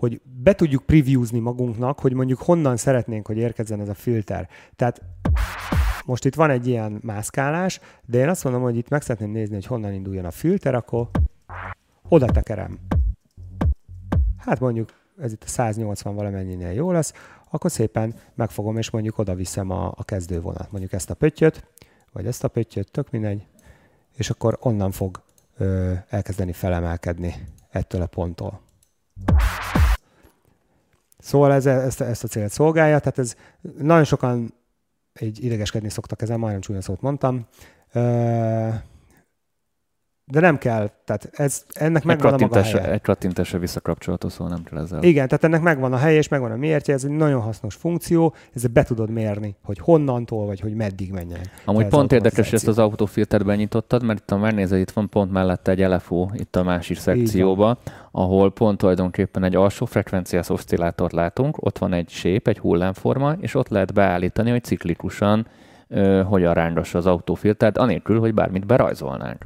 [0.00, 4.48] hogy be tudjuk previewzni magunknak, hogy mondjuk honnan szeretnénk, hogy érkezzen ez a filter.
[4.76, 5.02] Tehát
[6.04, 9.54] most itt van egy ilyen mászkálás, de én azt mondom, hogy itt meg szeretném nézni,
[9.54, 11.08] hogy honnan induljon a filter, akkor
[12.08, 12.78] oda tekerem.
[14.36, 17.12] Hát mondjuk ez itt a 180 valamennyinél jó lesz,
[17.50, 20.70] akkor szépen megfogom, és mondjuk oda viszem a, a kezdővonat.
[20.70, 21.66] Mondjuk ezt a pöttyöt,
[22.12, 23.46] vagy ezt a pöttyöt, tök mindegy,
[24.16, 25.22] és akkor onnan fog
[25.56, 27.34] ö, elkezdeni felemelkedni
[27.70, 28.60] ettől a ponttól.
[31.20, 33.34] Szóval ez, ezt, ezt a célt szolgálja, tehát ez
[33.78, 34.54] nagyon sokan
[35.20, 37.46] így idegeskedni szoktak ezen, majdnem csúnya szót mondtam.
[40.30, 42.90] De nem kell, tehát ez, ennek megvan a maga helye.
[42.90, 45.02] Egy kattintásra visszakapcsolható, szóval nem kell ezzel.
[45.02, 48.34] Igen, tehát ennek megvan a helye, és megvan a miértje, ez egy nagyon hasznos funkció,
[48.54, 51.40] ezzel be tudod mérni, hogy honnantól, vagy hogy meddig menjen.
[51.64, 55.32] Amúgy pont érdekes, hogy ezt az autófiltert benyitottad, mert itt a megnézed, itt van pont
[55.32, 57.78] mellette egy LFO, itt a másik szekcióba,
[58.10, 63.54] ahol pont tulajdonképpen egy alsó frekvenciás oszcillátort látunk, ott van egy sép, egy hullámforma, és
[63.54, 65.46] ott lehet beállítani, hogy ciklikusan
[65.88, 69.44] ö, hogyan rángassa az autófiltert, anélkül, hogy bármit berajzolnánk.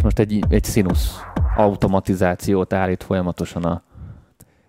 [0.00, 1.20] És most egy, egy színusz
[1.56, 3.82] automatizációt állít folyamatosan a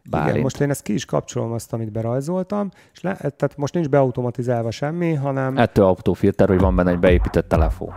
[0.10, 0.30] Bálint.
[0.30, 3.90] Igen, most én ezt ki is kapcsolom azt, amit berajzoltam, és le, tehát most nincs
[3.90, 5.58] beautomatizálva semmi, hanem...
[5.58, 7.94] Ettől autófilter, hogy van benne egy beépített telefon.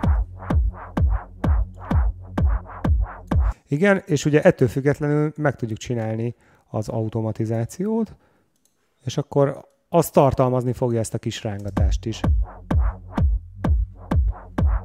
[3.69, 6.35] Igen, és ugye ettől függetlenül meg tudjuk csinálni
[6.71, 8.17] az automatizációt,
[9.05, 12.21] és akkor az tartalmazni fogja ezt a kis rángatást is.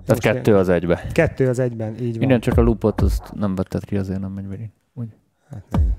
[0.10, 1.06] Tehát Most kettő az egybe.
[1.12, 2.18] Kettő az egyben, így van.
[2.18, 4.70] Minden csak a loopot azt nem vetted ki, azért nem megy végig.
[4.94, 5.08] Úgy.
[5.50, 5.98] Hát nem.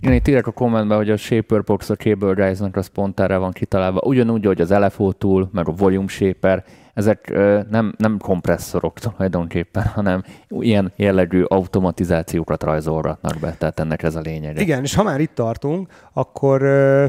[0.00, 3.50] Igen, itt írek a kommentben, hogy a Shaperbox a Cable Drive-nak az pont erre van
[3.50, 4.00] kitalálva.
[4.04, 9.82] Ugyanúgy, hogy az LFO tool, meg a Volume Shaper, ezek ö, nem, nem kompresszorok tulajdonképpen,
[9.82, 14.60] hanem ilyen jellegű automatizációkat rajzolratnak be, tehát ennek ez a lényege.
[14.60, 17.06] Igen, és ha már itt tartunk, akkor ö,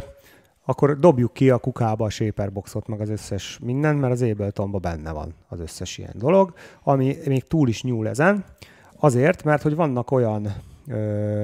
[0.65, 5.11] akkor dobjuk ki a kukába a Shaperboxot, meg az összes mindent, mert az ableton benne
[5.11, 8.45] van az összes ilyen dolog, ami még túl is nyúl ezen,
[8.99, 10.53] azért, mert hogy vannak olyan
[10.87, 11.43] ö,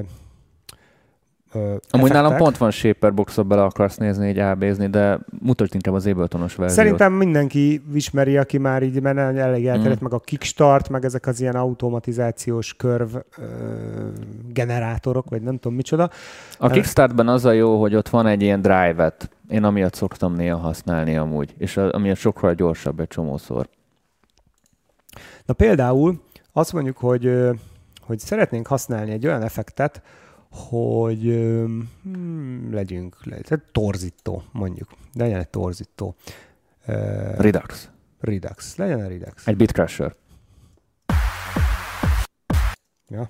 [1.58, 2.14] Ö, Amúgy effektek.
[2.14, 6.80] nálam pont van shaperbox bele akarsz nézni, így ábézni, de mutasd inkább az Abletonos verziót.
[6.80, 10.04] Szerintem mindenki ismeri, aki már így mert elég elterjedt, mm.
[10.04, 13.22] meg a Kickstart, meg ezek az ilyen automatizációs körv ö,
[14.54, 16.10] generátorok, vagy nem tudom micsoda.
[16.58, 19.30] A Kickstartban az a jó, hogy ott van egy ilyen drive-et.
[19.50, 23.70] Én amiatt szoktam néha használni amúgy, és amiatt sokkal gyorsabb egy csomószor.
[25.46, 26.22] Na például
[26.54, 27.32] azt mondjuk, hogy,
[28.02, 30.02] hogy szeretnénk használni egy olyan effektet,
[30.58, 31.22] hogy
[32.04, 34.90] hmm, legyünk, tehát torzító, mondjuk.
[35.14, 36.16] Legyen egy torzító.
[36.88, 37.90] Uh, Redux.
[38.20, 38.76] Redux.
[38.76, 39.48] Legyen egy Redux.
[39.48, 40.16] Egy bitcrusher.
[43.08, 43.26] Ja.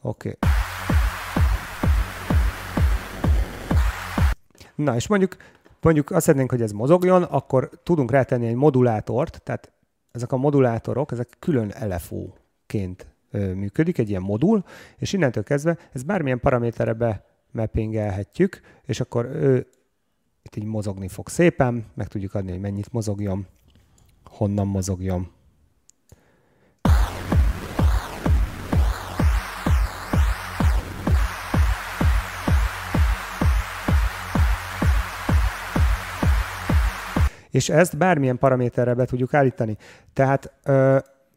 [0.00, 0.28] Oké.
[0.28, 0.34] Okay.
[4.74, 5.36] Na, és mondjuk,
[5.80, 9.72] mondjuk azt szeretnénk, hogy ez mozogjon, akkor tudunk rátenni egy modulátort, tehát
[10.12, 13.15] ezek a modulátorok, ezek külön LFO-ként
[13.54, 14.64] működik, egy ilyen modul,
[14.96, 16.92] és innentől kezdve ez bármilyen paraméterre
[17.52, 19.66] bemappingelhetjük, és akkor ő
[20.42, 23.46] itt így mozogni fog szépen, meg tudjuk adni, hogy mennyit mozogjon,
[24.24, 25.34] honnan mozogjon.
[37.50, 39.76] És ezt bármilyen paraméterre be tudjuk állítani.
[40.12, 40.52] Tehát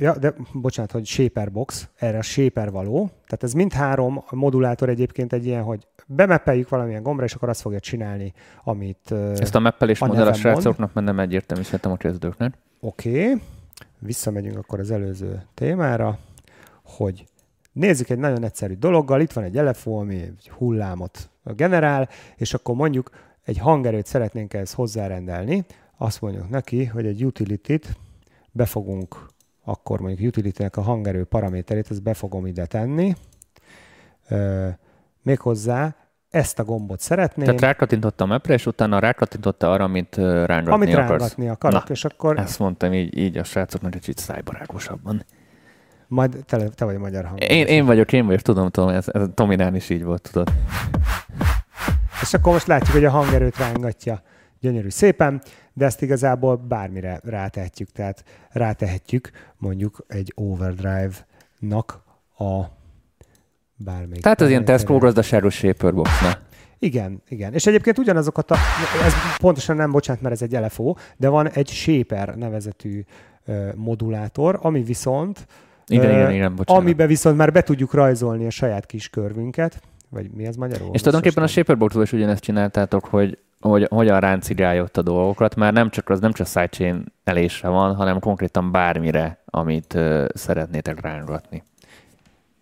[0.02, 3.06] Ja, de bocsánat, hogy Shaper Box, erre a Shaper való.
[3.06, 7.80] Tehát ez mindhárom modulátor egyébként egy ilyen, hogy bemeppeljük valamilyen gombra, és akkor azt fogja
[7.80, 8.34] csinálni,
[8.64, 12.54] amit Ezt a meppelés modell a srácoknak, mert nem egyértelmű, szerintem a kezdőknek.
[12.80, 13.42] Oké, okay.
[14.00, 16.18] visszamegyünk akkor az előző témára,
[16.84, 17.26] hogy
[17.72, 22.76] nézzük egy nagyon egyszerű dologgal, itt van egy elefó, ami egy hullámot generál, és akkor
[22.76, 23.10] mondjuk
[23.44, 25.66] egy hangerőt szeretnénk ehhez hozzárendelni,
[25.98, 27.98] azt mondjuk neki, hogy egy utility-t
[28.52, 29.28] befogunk,
[29.70, 33.16] akkor mondjuk utility-nek a hangerő paraméterét, ezt be fogom ide tenni,
[35.22, 35.96] méghozzá
[36.30, 37.46] ezt a gombot szeretném.
[37.46, 41.10] Tehát rákattintotta a mapre, és utána rákattintotta arra, amit rángatni Amit akarsz.
[41.10, 42.38] rángatni akarok, Na, és akkor...
[42.40, 45.26] Ezt mondtam így, így a srácoknak egy kicsit szájbarágosabban.
[46.08, 47.44] Majd te, te vagy a magyar hang.
[47.44, 50.52] Én, én vagyok, én vagyok, tudom, tudom, ez, ez Tominán is így volt, tudod.
[52.22, 54.22] És akkor most látjuk, hogy a hangerőt rángatja
[54.60, 55.42] gyönyörű szépen,
[55.74, 62.04] de ezt igazából bármire rátehetjük, tehát rátehetjük mondjuk egy overdrive-nak
[62.38, 62.64] a
[63.76, 64.24] bármelyik.
[64.24, 66.10] Tehát az ilyen Tesco gazdaságos shaperbox
[66.80, 67.54] Igen, igen.
[67.54, 68.56] És egyébként ugyanazokat a,
[69.06, 73.04] ez pontosan nem, bocsánat, mert ez egy LFO, de van egy Shaper nevezetű
[73.48, 75.48] uh, modulátor, ami viszont
[75.88, 76.82] igen, uh, igen, igen, bocsánat.
[76.82, 80.90] Amiben viszont már be tudjuk rajzolni a saját kis körvünket, vagy mi ez magyarul?
[80.94, 85.74] És tulajdonképpen a shaperbox is ugyanezt csináltátok, hogy hogy hogyan ráncigálja ott a dolgokat, mert
[85.74, 91.64] nem csak az nem csak sidechain elésre van, hanem konkrétan bármire, amit uh, szeretnétek rángatni.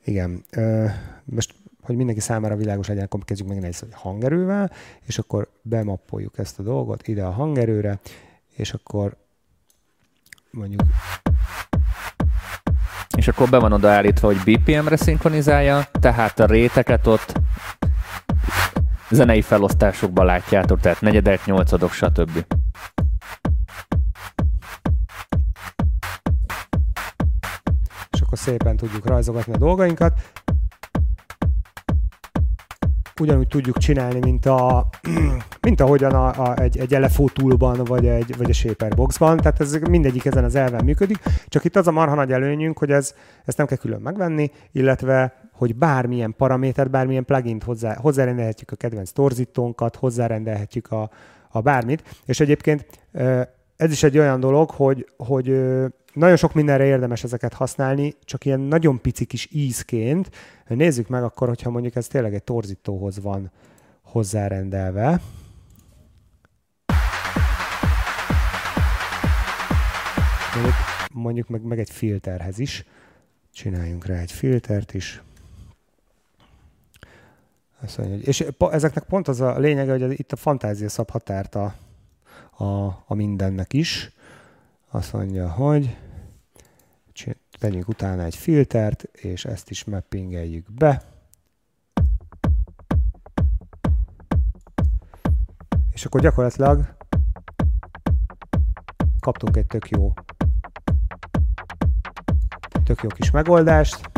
[0.04, 0.44] Igen.
[0.56, 0.90] Uh,
[1.24, 4.72] most, hogy mindenki számára világos legyen, akkor kezdjük meg egy hangerővel,
[5.06, 8.00] és akkor bemappoljuk ezt a dolgot ide a hangerőre,
[8.56, 9.18] és akkor
[10.52, 10.82] mondjuk
[13.18, 17.34] és akkor be van odaállítva, hogy BPM-re szinkronizálja, tehát a réteket ott
[19.10, 22.46] zenei felosztásokban látjátok, tehát negyedek, nyolcadok, stb.
[28.12, 30.13] És akkor szépen tudjuk rajzogatni a dolgainkat.
[33.20, 34.89] Ugyanúgy tudjuk csinálni, mint, a,
[35.67, 37.26] mint ahogyan a, a, egy, egy LFO
[37.86, 41.76] vagy egy, vagy a Shaper boxban, tehát ez mindegyik ezen az elven működik, csak itt
[41.76, 43.13] az a marha nagy előnyünk, hogy ez,
[43.46, 49.12] ezt nem kell külön megvenni, illetve hogy bármilyen paramétert, bármilyen plugin hozzá, hozzárendelhetjük a kedvenc
[49.12, 51.10] torzítónkat, hozzárendelhetjük a,
[51.50, 52.86] a bármit, és egyébként
[53.76, 55.46] ez is egy olyan dolog, hogy, hogy
[56.13, 60.30] nagyon sok mindenre érdemes ezeket használni, csak ilyen nagyon pici kis ízként.
[60.67, 63.52] Nézzük meg akkor, hogyha mondjuk ez tényleg egy torzítóhoz van
[64.02, 65.22] hozzárendelve.
[70.54, 70.76] Mondjuk,
[71.13, 72.86] mondjuk meg, meg egy filterhez is.
[73.54, 75.22] Csináljunk rá egy filtert is.
[77.82, 81.76] Azt mondja, és ezeknek pont az a lényege, hogy itt a fantázia szab határt a,
[82.58, 84.12] a, a mindennek is.
[84.90, 85.98] Azt mondja, hogy
[87.60, 91.04] tegyünk utána egy filtert, és ezt is mappingeljük be.
[95.94, 96.96] És akkor gyakorlatilag
[99.20, 100.13] kaptunk egy tök jó
[102.88, 104.17] tök jó kis megoldást.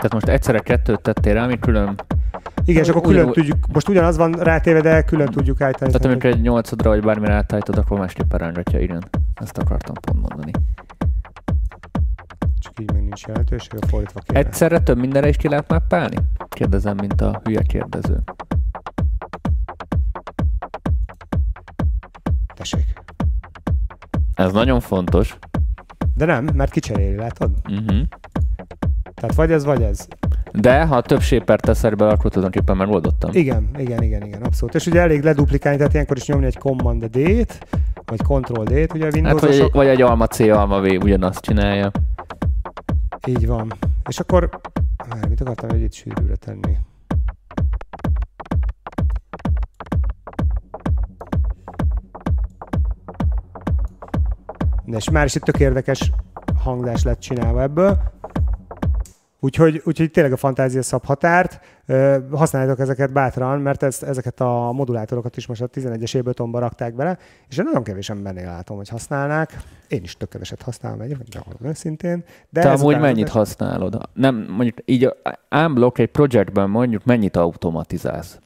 [0.00, 1.94] Tehát most egyszerre kettőt tettél rá, ami külön...
[2.64, 5.90] Igen, és akkor külön úgy, tudjuk, most ugyanaz van rátéve, de külön tudjuk állítani.
[5.90, 9.04] Tehát amikor egy nyolcadra, vagy bármire átállítod, akkor másképpen rángatja, igen.
[9.34, 10.50] Ezt akartam pont mondani.
[12.60, 14.38] Csak így meg nincs jelentőség, a fordítva kéne.
[14.38, 16.16] Egyszerre több mindenre is ki lehet mappálni?
[16.48, 18.22] Kérdezem, mint a hülye kérdező.
[22.54, 22.84] Tessék.
[24.34, 25.38] Ez nagyon fontos.
[26.14, 27.50] De nem, mert kicseréli, látod?
[27.68, 28.02] Uh-huh.
[29.20, 30.06] Tehát vagy ez, vagy ez.
[30.52, 33.30] De ha több shaper teszel be, akkor tulajdonképpen megoldottam.
[33.32, 34.74] Igen, igen, igen, igen, abszolút.
[34.74, 37.66] És ugye elég leduplikálni, tehát ilyenkor is nyomni egy Command D-t,
[38.04, 40.84] vagy Control D-t, ugye a windows hát, vagy, egy, vagy egy alma C, alma V
[40.84, 41.90] ugyanazt csinálja.
[43.26, 43.72] Így van.
[44.08, 44.60] És akkor,
[45.08, 46.76] már mit akartam, hogy itt sűrűre tenni?
[54.84, 56.12] És már is egy tök érdekes
[56.62, 58.18] hangzás lett csinálva ebből.
[59.42, 61.60] Úgyhogy, úgyhogy tényleg a fantázia szab határt,
[62.30, 67.18] használjátok ezeket bátran, mert ezt, ezeket a modulátorokat is most a 11-es Abletonba rakták bele,
[67.48, 69.56] és én nagyon kevés embernél látom, hogy használnák.
[69.88, 72.24] Én is tök keveset használom egyébként, őszintén.
[72.48, 73.32] De Te amúgy mennyit az...
[73.32, 74.08] használod?
[74.12, 75.08] Nem, mondjuk így
[75.50, 78.38] unblock egy projektben mondjuk mennyit automatizálsz?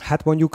[0.00, 0.54] Hát mondjuk,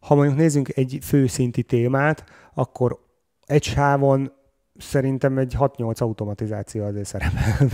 [0.00, 2.98] ha mondjuk nézzünk egy főszinti témát, akkor
[3.46, 4.32] egy sávon
[4.78, 7.68] szerintem egy 6-8 automatizáció azért szerepel.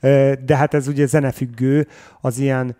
[0.44, 1.86] De hát ez ugye zenefüggő,
[2.20, 2.76] az ilyen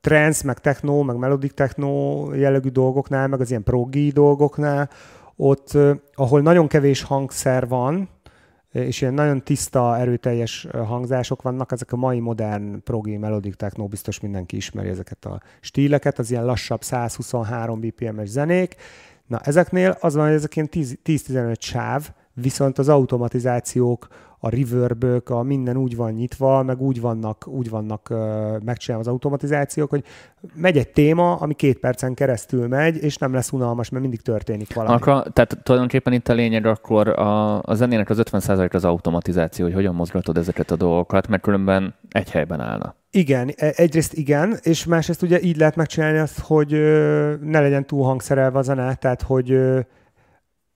[0.00, 4.90] trance, meg techno, meg melodic techno jellegű dolgoknál, meg az ilyen progi dolgoknál,
[5.36, 5.78] ott,
[6.14, 8.08] ahol nagyon kevés hangszer van,
[8.72, 14.20] és ilyen nagyon tiszta, erőteljes hangzások vannak, ezek a mai modern progi, melodic techno, biztos
[14.20, 18.76] mindenki ismeri ezeket a stíleket, az ilyen lassabb 123 BPM-es zenék.
[19.26, 24.08] Na, ezeknél az van, hogy ezek ilyen 10-15 sáv, viszont az automatizációk,
[24.44, 28.08] a reverb a minden úgy van nyitva, meg úgy vannak, úgy vannak
[28.64, 30.04] megcsinálva az automatizációk, hogy
[30.54, 34.74] megy egy téma, ami két percen keresztül megy, és nem lesz unalmas, mert mindig történik
[34.74, 34.94] valami.
[34.94, 39.74] Akkor, tehát tulajdonképpen itt a lényeg akkor a, a zenének az 50% az automatizáció, hogy
[39.74, 42.94] hogyan mozgatod ezeket a dolgokat, mert különben egy helyben állna.
[43.10, 46.70] Igen, e, egyrészt igen, és másrészt ugye így lehet megcsinálni azt, hogy
[47.40, 49.58] ne legyen túl hangszerelve a zene, tehát hogy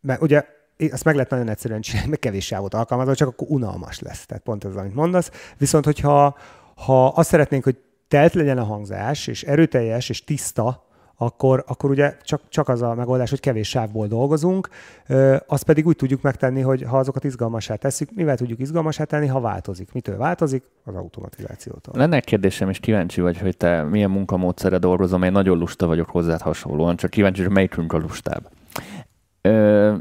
[0.01, 0.45] mert ugye
[0.93, 4.27] azt meg lehet nagyon egyszerűen csinálni, meg kevés sávot alkalmazva, csak akkor unalmas lesz.
[4.27, 5.31] Tehát pont ez, amit mondasz.
[5.59, 6.37] Viszont, hogyha
[6.75, 7.77] ha azt szeretnénk, hogy
[8.09, 10.85] telt legyen a hangzás, és erőteljes, és tiszta,
[11.19, 14.69] akkor, akkor ugye csak, csak az a megoldás, hogy kevés sávból dolgozunk,
[15.07, 19.27] ö, azt pedig úgy tudjuk megtenni, hogy ha azokat izgalmasá tesszük, mivel tudjuk izgalmasá tenni,
[19.27, 19.93] ha változik.
[19.93, 20.63] Mitől változik?
[20.85, 21.95] Az automatizációtól.
[21.97, 26.11] Lenne egy kérdésem, és kíváncsi vagy, hogy te milyen munkamódszere dolgozom, én nagyon lusta vagyok
[26.11, 28.51] hozzád hasonlóan, csak kíváncsi, hogy melyikünk a lustább.
[29.41, 29.95] Ö,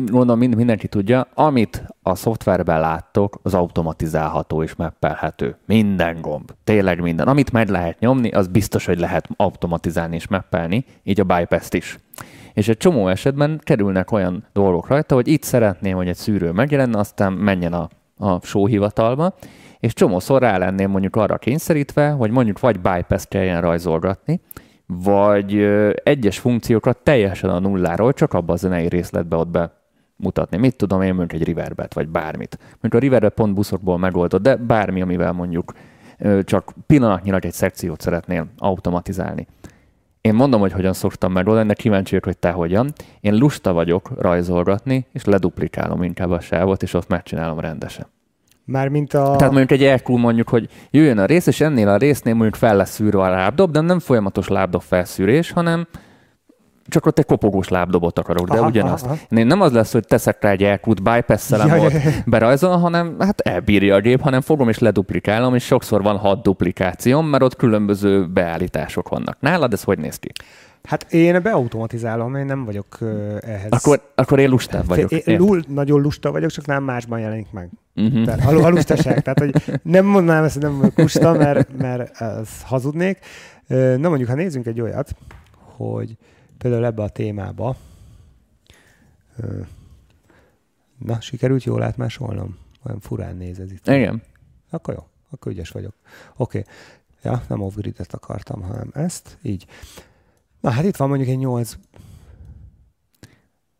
[0.00, 5.56] mondom, mindenki tudja, amit a szoftverben láttok, az automatizálható és meppelhető.
[5.66, 6.50] Minden gomb.
[6.64, 7.26] Tényleg minden.
[7.26, 11.98] Amit meg lehet nyomni, az biztos, hogy lehet automatizálni és meppelni, így a bypass is.
[12.52, 16.98] És egy csomó esetben kerülnek olyan dolgok rajta, hogy itt szeretném, hogy egy szűrő megjelenne,
[16.98, 19.34] aztán menjen a, a sóhivatalba,
[19.78, 24.40] és csomószor rá lenném mondjuk arra kényszerítve, hogy mondjuk vagy bypass kelljen rajzolgatni,
[24.86, 25.54] vagy
[26.04, 29.81] egyes funkciókat teljesen a nulláról csak abban a zenei részletbe ott be
[30.22, 30.56] mutatni.
[30.56, 32.58] Mit tudom én, mondjuk egy riverbet, vagy bármit.
[32.70, 35.72] Mondjuk a riverbet pont buszokból megoldott, de bármi, amivel mondjuk
[36.44, 39.46] csak pillanatnyilag egy szekciót szeretnél automatizálni.
[40.20, 42.92] Én mondom, hogy hogyan szoktam megoldani, de kíváncsi vagyok, hogy te hogyan.
[43.20, 48.06] Én lusta vagyok rajzolgatni, és leduplikálom inkább a sávot, és ott megcsinálom rendesen.
[48.64, 49.36] Mármint a...
[49.36, 52.76] Tehát mondjuk egy elkú mondjuk, hogy jöjjön a rész, és ennél a résznél mondjuk fel
[52.76, 55.86] lesz szűrve a lábdob, de nem folyamatos lábdob felszűrés, hanem
[56.92, 59.04] csak ott egy kopogós lábdobot akarok, de aha, ugyanazt.
[59.04, 59.16] Aha.
[59.28, 61.92] Én nem az lesz, hogy teszek rá egy elkút bypass-szelem ja, ott
[62.26, 67.26] berajzol, hanem hát elbírja a gép, hanem fogom és leduplikálom, és sokszor van hat duplikációm,
[67.26, 69.36] mert ott különböző beállítások vannak.
[69.40, 70.32] Nálad ez hogy néz ki?
[70.82, 72.98] Hát én beautomatizálom, én nem vagyok
[73.40, 73.70] ehhez.
[73.70, 75.10] Akkor, akkor én lustább vagyok.
[75.10, 77.68] Én lul, nagyon lusta vagyok, csak nem másban jelenik meg.
[77.94, 78.24] Uh-huh.
[78.24, 79.22] Tehát a, a lustaság.
[79.22, 83.18] Tehát, hogy nem mondanám ezt, hogy nem vagyok lusta, mert, mert az hazudnék.
[83.96, 85.10] Na mondjuk, ha nézzünk egy olyat,
[85.76, 86.16] hogy
[86.62, 87.76] például ebbe a témába,
[90.98, 92.58] na, sikerült jól átmásolnom?
[92.84, 93.88] Olyan furán néz ez itt.
[93.88, 94.22] Igen.
[94.70, 95.94] Akkor jó, akkor ügyes vagyok.
[96.36, 96.58] Oké.
[96.58, 96.72] Okay.
[97.22, 99.66] Ja, nem off-gridet akartam, hanem ezt, így.
[100.60, 101.76] Na hát itt van mondjuk egy 8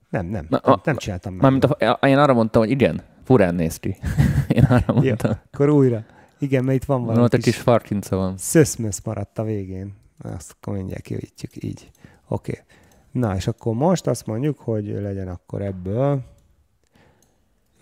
[0.09, 1.43] nem, nem, Na, nem, nem csináltam meg.
[1.43, 3.97] Mármint a, én arra mondtam, hogy igen, furán néz ki.
[4.57, 5.31] én arra mondtam.
[5.31, 6.05] Jó, akkor újra.
[6.39, 8.37] Igen, mert itt van valami Volt egy kis farkinca van.
[8.37, 9.95] Szöszmösz maradt a végén.
[10.19, 11.91] Azt akkor mindjárt kivítjük így.
[12.33, 12.51] Oké.
[12.53, 12.65] Okay.
[13.11, 16.21] Na, és akkor most azt mondjuk, hogy legyen akkor ebből,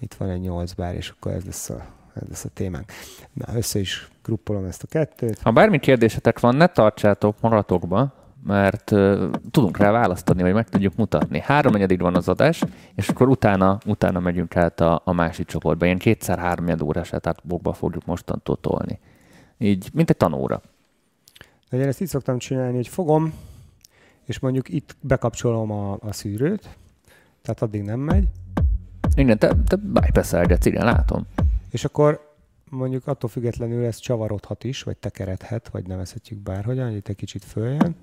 [0.00, 2.92] itt van egy 8 bár, és akkor ez lesz a, ez lesz a témánk.
[3.32, 5.38] Na, össze is gruppolom ezt a kettőt.
[5.38, 8.12] Ha bármi kérdésetek van, ne tartsátok magatokba,
[8.44, 11.40] mert uh, tudunk rá választani, vagy meg tudjuk mutatni.
[11.40, 15.84] Három negyedik van az adás, és akkor utána, utána megyünk át a, a másik csoportba.
[15.84, 18.98] Ilyen kétszer három órás átbokba fogjuk mostantól tolni.
[19.58, 20.60] Így, mint egy tanóra.
[21.70, 23.32] De én ezt így szoktam csinálni, hogy fogom,
[24.30, 26.76] és mondjuk itt bekapcsolom a, a szűrőt,
[27.42, 28.28] tehát addig nem megy.
[29.14, 30.32] Igen, te, te bypass
[30.64, 31.26] igen, látom.
[31.70, 32.34] És akkor
[32.68, 37.44] mondjuk attól függetlenül ez csavarodhat is, vagy tekeredhet, vagy nevezhetjük bárhogyan, hogy itt egy kicsit
[37.44, 37.96] följön.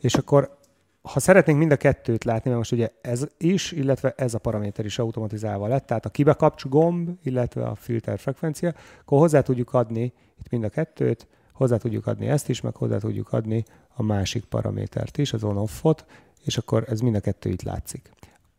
[0.00, 0.58] És akkor,
[1.02, 4.84] ha szeretnénk mind a kettőt látni, mert most ugye ez is, illetve ez a paraméter
[4.84, 10.12] is automatizálva lett, tehát a kibekapcs gomb, illetve a filter frekvencia, akkor hozzá tudjuk adni
[10.38, 13.64] itt mind a kettőt, hozzá tudjuk adni ezt is, meg hozzá tudjuk adni
[13.94, 16.04] a másik paramétert is, az on-off-ot,
[16.44, 18.10] és akkor ez mind a kettő itt látszik.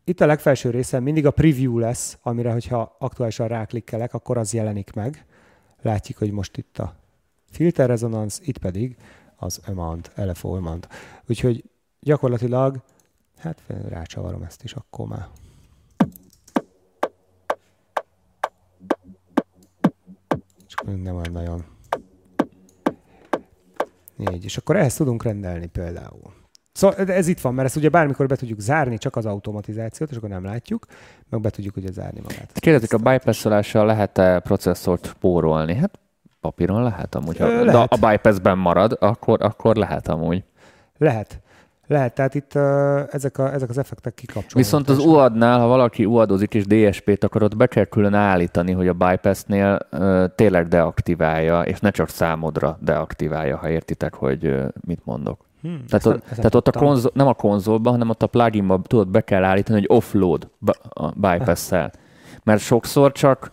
[0.04, 4.92] Itt a legfelső részen mindig a preview lesz, amire, hogyha aktuálisan ráklikkelek, akkor az jelenik
[4.92, 5.26] meg.
[5.82, 6.94] Látjuk, hogy most itt a
[7.50, 8.96] filter resonance, itt pedig
[9.36, 10.88] az amount, LFO amount.
[11.28, 11.64] Úgyhogy
[12.00, 12.82] gyakorlatilag,
[13.38, 15.28] hát rácsavarom ezt is akkor már.
[20.66, 21.64] Csak nem olyan nagyon
[24.18, 24.44] Négy.
[24.44, 26.32] És akkor ehhez tudunk rendelni például.
[26.72, 30.16] Szóval ez itt van, mert ezt ugye bármikor be tudjuk zárni, csak az automatizációt, és
[30.16, 30.86] akkor nem látjuk,
[31.28, 32.52] meg be tudjuk ugye zárni magát.
[32.52, 35.74] Kérdezik, a bypassolással lehet-e processzort spórolni?
[35.74, 35.98] Hát
[36.40, 37.38] Papíron lehet amúgy.
[37.38, 37.92] Ha lehet.
[37.92, 40.44] a bypassben marad, akkor, akkor lehet amúgy.
[40.98, 41.40] Lehet.
[41.88, 42.62] Lehet, tehát itt uh,
[43.14, 44.54] ezek, a, ezek az effektek kikapcsolódnak.
[44.54, 48.88] Viszont az UAD-nál, ha valaki UADozik és DSP-t akar, ott be kell külön állítani, hogy
[48.88, 55.00] a bypass-nél uh, tényleg deaktiválja, és ne csak számodra deaktiválja, ha értitek, hogy uh, mit
[55.04, 55.46] mondok.
[55.62, 59.08] Hmm, tehát ott, tehát ott a konzol, nem a konzolban, hanem ott a pluginban tudod
[59.08, 60.48] be kell állítani, hogy offload
[60.88, 61.92] a bypass-szel.
[62.44, 63.50] Mert sokszor csak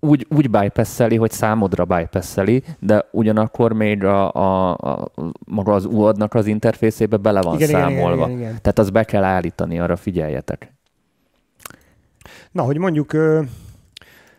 [0.00, 5.10] úgy, úgy bypasseli, hogy számodra bypasseli, de ugyanakkor még a, a, a
[5.46, 8.14] maga az UAD-nak az interfészébe bele van igen, számolva.
[8.14, 8.62] Igen, igen, igen.
[8.62, 10.72] Tehát azt be kell állítani, arra figyeljetek.
[12.50, 13.16] Na, hogy mondjuk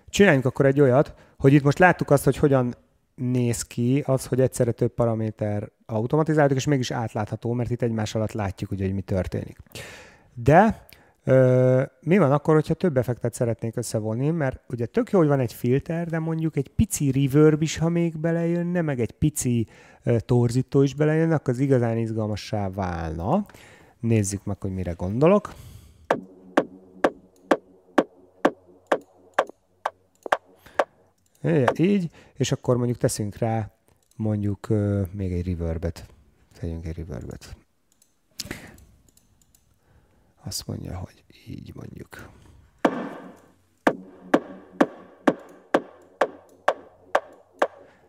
[0.09, 2.75] csináljunk akkor egy olyat, hogy itt most láttuk azt, hogy hogyan
[3.15, 8.31] néz ki az, hogy egyszerre több paraméter automatizáltuk, és mégis átlátható, mert itt egymás alatt
[8.31, 9.57] látjuk, ugye, hogy mi történik.
[10.33, 10.87] De
[12.01, 15.53] mi van akkor, hogyha több effektet szeretnék összevonni, mert ugye tök jó, hogy van egy
[15.53, 19.67] filter, de mondjuk egy pici reverb is, ha még belejönne, meg egy pici
[20.17, 23.45] torzító is belejönne, akkor az igazán izgalmassá válna.
[23.99, 25.53] Nézzük meg, hogy mire gondolok.
[31.77, 33.71] Így, és akkor mondjuk teszünk rá
[34.15, 34.67] mondjuk
[35.11, 36.05] még egy reverbet.
[36.59, 37.55] Tegyünk egy reverbet.
[40.49, 42.29] Azt mondja, hogy így mondjuk.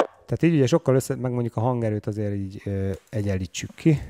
[0.04, 4.00] Tehát így ugye sokkal össze, meg mondjuk a hangerőt azért így ö, egyenlítsük ki.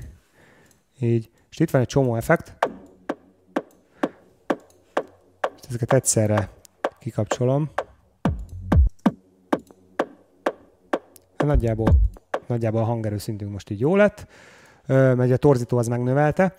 [0.99, 1.29] Így.
[1.49, 2.57] És itt van egy csomó effekt.
[5.61, 6.49] És ezeket egyszerre
[6.99, 7.69] kikapcsolom.
[11.37, 11.89] Nagyjából,
[12.47, 14.27] nagyjából a hangerő szintünk most így jó lett,
[14.85, 16.55] mert a torzító az megnövelte.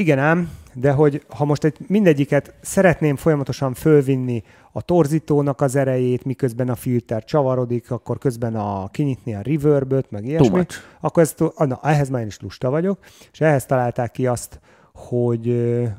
[0.00, 4.42] Igen ám, de hogy ha most egy mindegyiket szeretném folyamatosan fölvinni
[4.72, 10.24] a torzítónak az erejét, miközben a filter csavarodik, akkor közben a kinyitni a reverböt, meg
[10.24, 10.66] ilyesmi,
[11.00, 12.98] akkor ezt, na, ehhez már én is lusta vagyok,
[13.32, 14.60] és ehhez találták ki azt,
[14.94, 15.48] hogy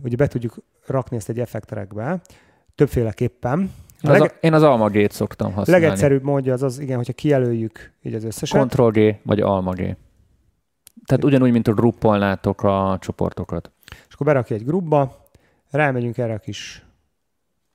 [0.03, 0.55] ugye be tudjuk
[0.87, 2.21] rakni ezt egy effekterekbe,
[2.75, 3.71] többféleképpen.
[4.01, 4.21] A leg...
[4.21, 5.83] az a, én az Alma G-t szoktam használni.
[5.83, 8.67] Legegyszerűbb módja az az, igen, hogyha kijelöljük így az összeset.
[8.67, 9.95] Ctrl G vagy Alma G.
[11.05, 13.71] Tehát ugyanúgy, mint a gruppolnátok a csoportokat.
[14.21, 15.23] Akkor berakja egy grubba,
[15.69, 16.85] rámegyünk erre a kis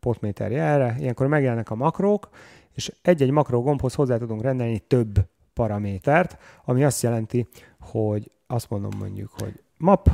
[0.01, 0.51] potméter
[0.99, 2.29] ilyenkor megjelennek a makrók,
[2.73, 7.47] és egy-egy makró gombhoz hozzá tudunk rendelni több paramétert, ami azt jelenti,
[7.81, 10.11] hogy azt mondom mondjuk, hogy map,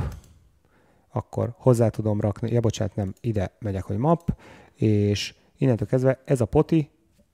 [1.11, 4.39] akkor hozzá tudom rakni, ja bocsánat, nem, ide megyek, hogy map,
[4.75, 6.89] és innentől kezdve ez a poti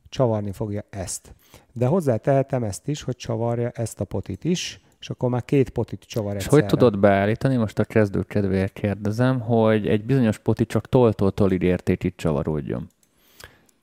[0.10, 1.34] csavarni fogja ezt.
[1.74, 6.04] De hozzátehetem ezt is, hogy csavarja ezt a potit is, és akkor már két potit
[6.04, 6.56] csavar egyszerre.
[6.56, 11.32] És hogy tudod beállítani, most a kezdő kedvéért kérdezem, hogy egy bizonyos poti csak toltól
[11.32, 12.88] tolig értékig csavarodjon?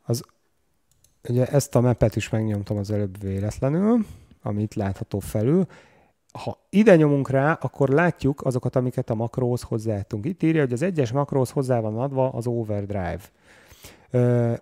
[0.02, 0.22] Az,
[1.28, 4.06] ugye ezt a mepet is megnyomtam az előbb véletlenül,
[4.42, 5.66] amit látható felül.
[6.32, 10.24] Ha ide nyomunk rá, akkor látjuk azokat, amiket a makróhoz hozzáadtunk.
[10.26, 13.20] Itt írja, hogy az egyes makróhoz hozzá van adva az overdrive.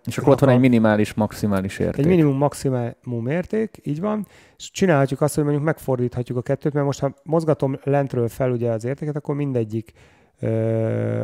[0.05, 2.05] És akkor ott van egy minimális, maximális érték.
[2.05, 4.27] Egy minimum, maximum érték, így van.
[4.57, 8.71] És csinálhatjuk azt, hogy mondjuk megfordíthatjuk a kettőt, mert most ha mozgatom lentről fel ugye
[8.71, 9.91] az értéket, akkor mindegyik
[10.39, 11.23] ö,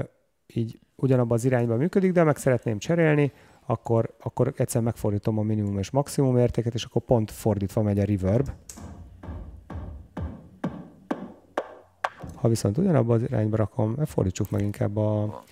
[0.53, 3.31] így ugyanabban az irányban működik, de meg szeretném cserélni,
[3.65, 8.05] akkor, akkor egyszer megfordítom a minimum és maximum értéket, és akkor pont fordítva megy a
[8.05, 8.49] reverb.
[12.35, 15.43] Ha viszont ugyanabban az irányba rakom, fordítsuk meg inkább a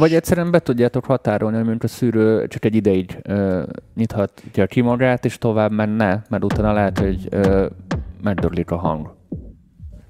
[0.00, 3.62] vagy egyszerűen be tudjátok határolni, hogy a szűrő csak egy ideig ö,
[3.94, 7.66] nyithatja ki magát, és tovább menne, mert utána lehet, hogy ö,
[8.22, 9.14] megdörlik a hang.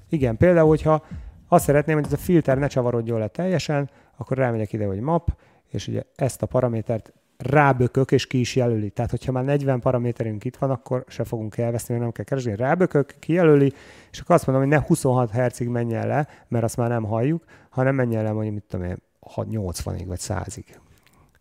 [0.09, 1.05] Igen, például, hogyha
[1.47, 5.37] azt szeretném, hogy ez a filter ne csavarodjon le teljesen, akkor rámegyek ide, hogy map,
[5.67, 8.89] és ugye ezt a paramétert rábökök, és ki is jelöli.
[8.89, 12.55] Tehát, hogyha már 40 paraméterünk itt van, akkor se fogunk elveszni, mert nem kell keresni.
[12.55, 13.73] Rábökök, kijelöli,
[14.11, 17.43] és akkor azt mondom, hogy ne 26 Hz menjen le, mert azt már nem halljuk,
[17.69, 20.65] hanem menjen le mondjuk, mit tudom én, 80-ig vagy 100-ig.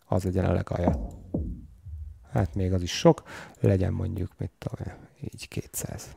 [0.07, 1.09] Az legyen a legalja.
[2.33, 3.23] Hát még az is sok,
[3.61, 6.17] legyen mondjuk, mit tudom így 200.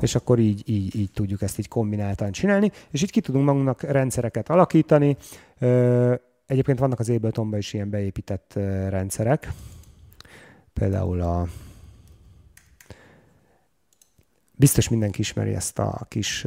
[0.00, 3.82] És akkor így, így, így tudjuk ezt így kombináltan csinálni, és így ki tudunk magunknak
[3.82, 5.16] rendszereket alakítani.
[6.46, 8.52] Egyébként vannak az Abletonban is ilyen beépített
[8.88, 9.52] rendszerek.
[10.72, 11.46] Például a
[14.60, 16.46] Biztos mindenki ismeri ezt a kis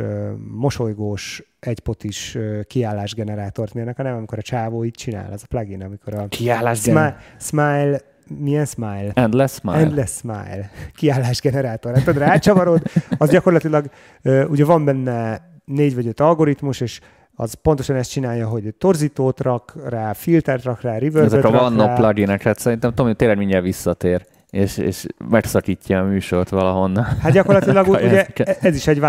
[0.52, 2.38] mosolygós, egypotis
[2.68, 3.74] kiállásgenerátort.
[3.74, 5.32] Milyenek a neve, amikor a csávó így csinál?
[5.32, 6.28] Ez a plugin, amikor a...
[6.28, 7.22] Kiállásgenerátor.
[7.40, 8.02] Smile, smile
[8.40, 9.12] milyen smile?
[9.14, 9.78] Endless smile.
[9.78, 10.70] Endless smile.
[10.96, 11.96] Kiállásgenerátor.
[11.98, 12.82] Hát rácsavarod,
[13.18, 13.90] az gyakorlatilag,
[14.48, 17.00] ugye van benne négy vagy öt algoritmus, és
[17.36, 21.94] az pontosan ezt csinálja, hogy torzítót rak rá, filtert rak rá, reverb Ezek a vanno
[21.94, 27.04] pluginek, hát szerintem Tomi tényleg mindjárt visszatér és, és megszakítja a műsort valahonnan.
[27.04, 28.26] Hát gyakorlatilag ugye
[28.62, 29.00] ez is egy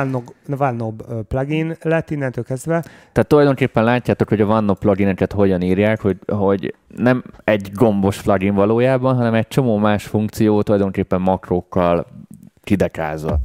[0.59, 2.85] OneNob plugin lett innentől kezdve.
[3.13, 8.55] Tehát tulajdonképpen látjátok, hogy a OneNob plugineket hogyan írják, hogy, hogy nem egy gombos plugin
[8.55, 12.07] valójában, hanem egy csomó más funkció tulajdonképpen makrókkal
[12.63, 13.39] kidekázva.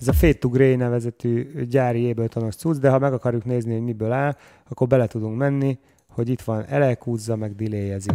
[0.00, 3.82] Ez a Fade to Grey nevezetű gyári Ableton-os cucc, de ha meg akarjuk nézni, hogy
[3.82, 4.36] miből áll,
[4.68, 5.78] akkor bele tudunk menni,
[6.08, 8.10] hogy itt van elekúzza, meg delayezi.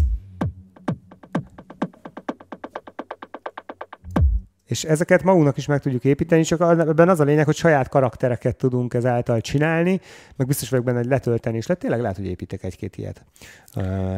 [4.71, 8.55] És ezeket magunknak is meg tudjuk építeni, csak ebben az a lényeg, hogy saját karaktereket
[8.55, 9.99] tudunk ezáltal csinálni,
[10.35, 11.65] meg biztos vagyok benne, hogy letölteni is.
[11.65, 13.25] Tényleg lehet, hogy építek egy-két ilyet.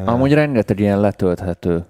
[0.04, 1.84] Amúgy rengeteg ilyen letölthető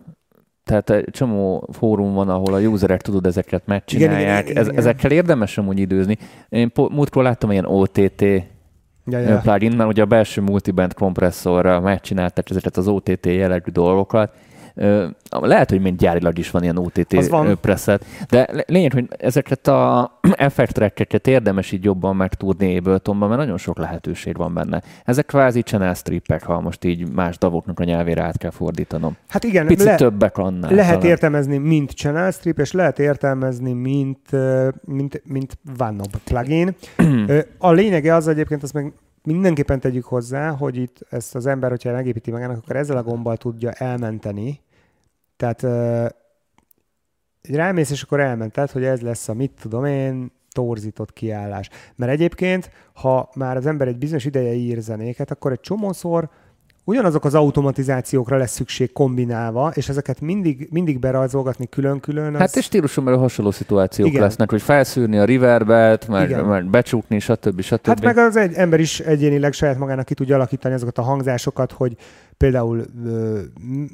[0.64, 4.42] tehát egy csomó fórum van, ahol a userek tudod ezeket megcsinálják.
[4.42, 6.18] Igen, igen, igen, Ezekkel érdemes amúgy időzni.
[6.48, 9.38] Én múltkor láttam ilyen OTT ja, ja.
[9.38, 14.34] plugin, mert ugye a belső multiband kompresszorra megcsinálták ezeket az OTT jellegű dolgokat,
[15.31, 21.27] lehet, hogy mind gyárilag is van ilyen OTT preset, de lényeg, hogy ezeket a effektrekkeket
[21.27, 24.83] érdemes így jobban megtudni Abletonban, mert nagyon sok lehetőség van benne.
[25.05, 29.16] Ezek kvázi channel strippek, ha most így más davoknak a nyelvére át kell fordítanom.
[29.29, 30.75] Hát igen, Picit le- többek annál.
[30.75, 31.09] Lehet talán.
[31.09, 34.18] értelmezni, mint channel strip, és lehet értelmezni, mint,
[34.85, 36.75] mint, mint OneNob plugin.
[37.59, 38.93] a lényege az egyébként, azt meg
[39.25, 43.37] mindenképpen tegyük hozzá, hogy itt ezt az ember, hogyha megépíti magának, akkor ezzel a gombbal
[43.37, 44.61] tudja elmenteni.
[45.37, 46.07] Tehát uh,
[47.57, 51.68] rámész, és akkor elmented, hogy ez lesz a mit tudom én, torzított kiállás.
[51.97, 56.31] Mert egyébként, ha már az ember egy bizonyos ideje ír zenéket, akkor egy csomószor
[56.85, 62.35] ugyanazok az automatizációkra lesz szükség kombinálva, és ezeket mindig, mindig berajzolgatni külön-külön.
[62.35, 62.41] Az...
[62.41, 64.22] Hát és stíluson belül hasonló szituációk Igen.
[64.22, 67.61] lesznek, hogy felszűrni a reverbet, meg, meg becsukni, stb.
[67.61, 67.87] stb.
[67.87, 71.72] Hát meg az egy ember is egyénileg saját magának ki tudja alakítani azokat a hangzásokat,
[71.72, 71.97] hogy
[72.37, 72.85] például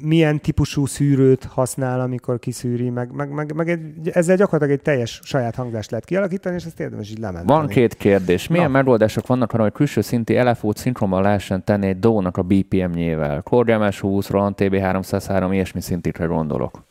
[0.01, 5.19] milyen típusú szűrőt használ, amikor kiszűri, meg, meg, meg, meg egy, ezzel gyakorlatilag egy teljes
[5.23, 7.59] saját hangzást lehet kialakítani, és ezt érdemes így lementeni.
[7.59, 8.47] Van két kérdés.
[8.47, 8.77] Milyen Na.
[8.77, 13.41] megoldások vannak arra, hogy külső szinti LFO-t szinkronban lehessen tenni egy DO-nak a BPM-nyével?
[13.41, 16.83] Kordiames 20, Roland TB303, ilyesmi szintikre gondolok.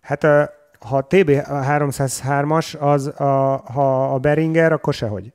[0.00, 0.22] Hát
[0.78, 5.32] ha a TB303-as, az a, ha a Beringer, akkor sehogy.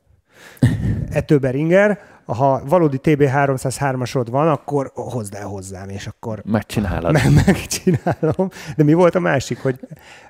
[1.11, 6.41] Ettől Beringer, ha valódi TB303-asod van, akkor hozd el hozzám, és akkor...
[6.45, 7.11] Megcsinálod.
[7.23, 8.49] Meg, megcsinálom.
[8.75, 9.79] De mi volt a másik, hogy...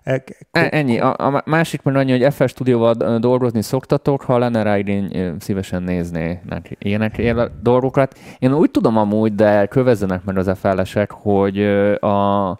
[0.04, 1.00] E, ennyi.
[1.00, 5.84] A, a másik meg annyi, hogy FL Studio-val dolgozni szoktatok, ha lenne rá igény, szívesen
[5.84, 6.42] nézné
[6.78, 8.20] ilyenek ilyen dolgokat.
[8.40, 11.62] Én úgy tudom amúgy, de kövezzenek meg az FL-esek, hogy
[12.00, 12.60] a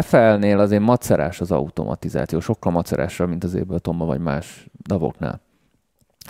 [0.00, 5.40] FL-nél azért macerás az automatizáció, sokkal macerásabb, mint az Abletonban vagy más davoknál.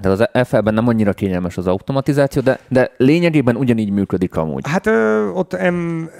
[0.00, 4.68] Tehát az FL-ben nem annyira kényelmes az automatizáció, de, de lényegében ugyanígy működik amúgy.
[4.68, 6.10] Hát ö, ott em,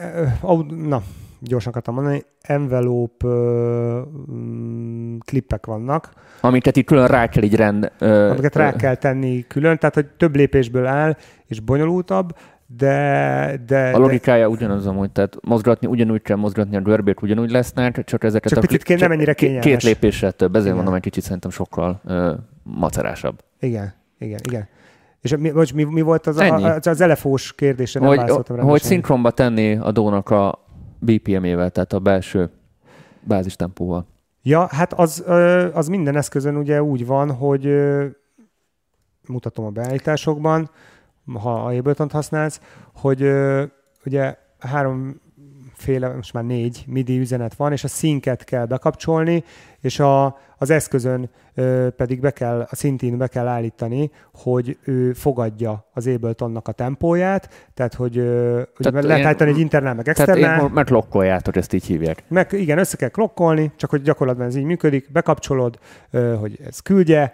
[0.42, 0.54] ö,
[0.86, 1.02] na,
[1.40, 4.00] gyorsan akartam mondani, envelope ö,
[4.32, 6.12] mm, klippek vannak.
[6.40, 7.92] Amiket itt külön rá kell így rend...
[7.98, 11.16] Ö, amiket rá kell tenni külön, tehát hogy több lépésből áll,
[11.46, 13.90] és bonyolultabb, de, de...
[13.90, 14.48] A logikája de...
[14.48, 18.66] ugyanaz amúgy, tehát mozgatni ugyanúgy kell mozgatni, a görbét ugyanúgy lesznek, csak ezeket csak a...
[18.66, 19.64] Picit kéne, nem ennyire kényelmes.
[19.64, 20.76] Két lépéssel több, ezért Igen.
[20.76, 22.34] mondom, egy kicsit szerintem sokkal ö,
[22.64, 23.44] macerásabb.
[23.60, 24.68] Igen, igen, igen.
[25.20, 28.00] És mi, most mi, mi volt az, a, az elefós kérdése?
[28.00, 30.58] Nem hogy, hogy szinkronba tenni a dónak a
[30.98, 32.50] BPM-ével, tehát a belső
[33.20, 34.06] bázistempóval.
[34.42, 35.24] Ja, hát az,
[35.72, 37.68] az minden eszközön ugye úgy van, hogy
[39.28, 40.70] mutatom a beállításokban,
[41.32, 42.60] ha a ableton használsz,
[42.94, 43.32] hogy
[44.04, 44.36] ugye
[45.84, 49.44] háromféle, most már négy MIDI üzenet van, és a szinket kell bekapcsolni,
[49.80, 51.30] és a, az eszközön
[51.96, 57.68] pedig be kell, a szintén be kell állítani, hogy ő fogadja az Abletonnak a tempóját,
[57.74, 58.12] tehát hogy
[58.76, 60.56] tehát lehet állítani egy internál, meg externál.
[60.56, 62.22] Tehát meg klokkoljátok, ezt így hívják.
[62.28, 65.78] Meg, igen, össze kell klokkolni, csak hogy gyakorlatban ez így működik, bekapcsolod,
[66.40, 67.32] hogy ez küldje,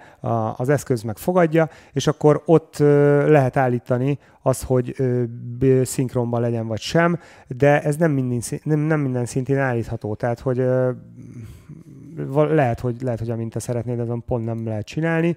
[0.57, 2.79] az eszköz meg fogadja, és akkor ott
[3.27, 4.97] lehet állítani az, hogy
[5.83, 10.57] szinkronban legyen vagy sem, de ez nem minden, nem, nem minden szintén állítható, tehát hogy
[12.33, 15.37] lehet, hogy, lehet, hogy amint te szeretnéd, azon pont nem lehet csinálni.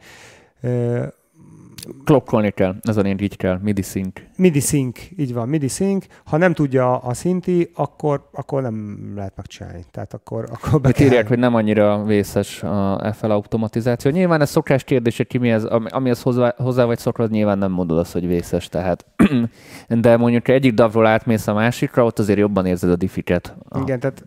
[2.06, 4.22] Klokkolni kell, a így kell, MIDI sync.
[4.38, 6.06] MIDI sync, így van, MIDI sync.
[6.26, 9.86] Ha nem tudja a szinti, akkor, akkor nem lehet megcsinálni.
[9.92, 11.06] Tehát akkor, akkor be kell...
[11.06, 14.12] írják, hogy nem annyira vészes a FL automatizáció.
[14.12, 15.68] Nyilván ez szokás kérdés, hogy ki mi ez,
[16.04, 19.06] ez hozzá, hozzá vagy szokva, nyilván nem mondod azt, hogy vészes, tehát.
[19.88, 23.56] De mondjuk egyik davról átmész a másikra, ott azért jobban érzed a diffiket.
[23.82, 24.26] Igen, tehát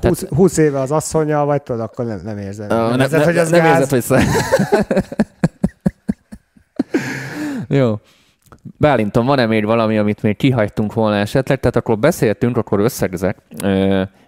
[0.00, 2.72] 20, 20 éve az asszonya, vagy tudod, akkor nem, nem érzed.
[2.72, 3.92] Uh, nem, érzed, ne, hogy az nem gáz.
[3.92, 4.24] érzed, hogy
[7.68, 8.00] Jó.
[8.76, 11.60] Bálinton, van-e még valami, amit még kihagytunk volna esetleg?
[11.60, 13.36] Tehát akkor beszéltünk, akkor összegzek,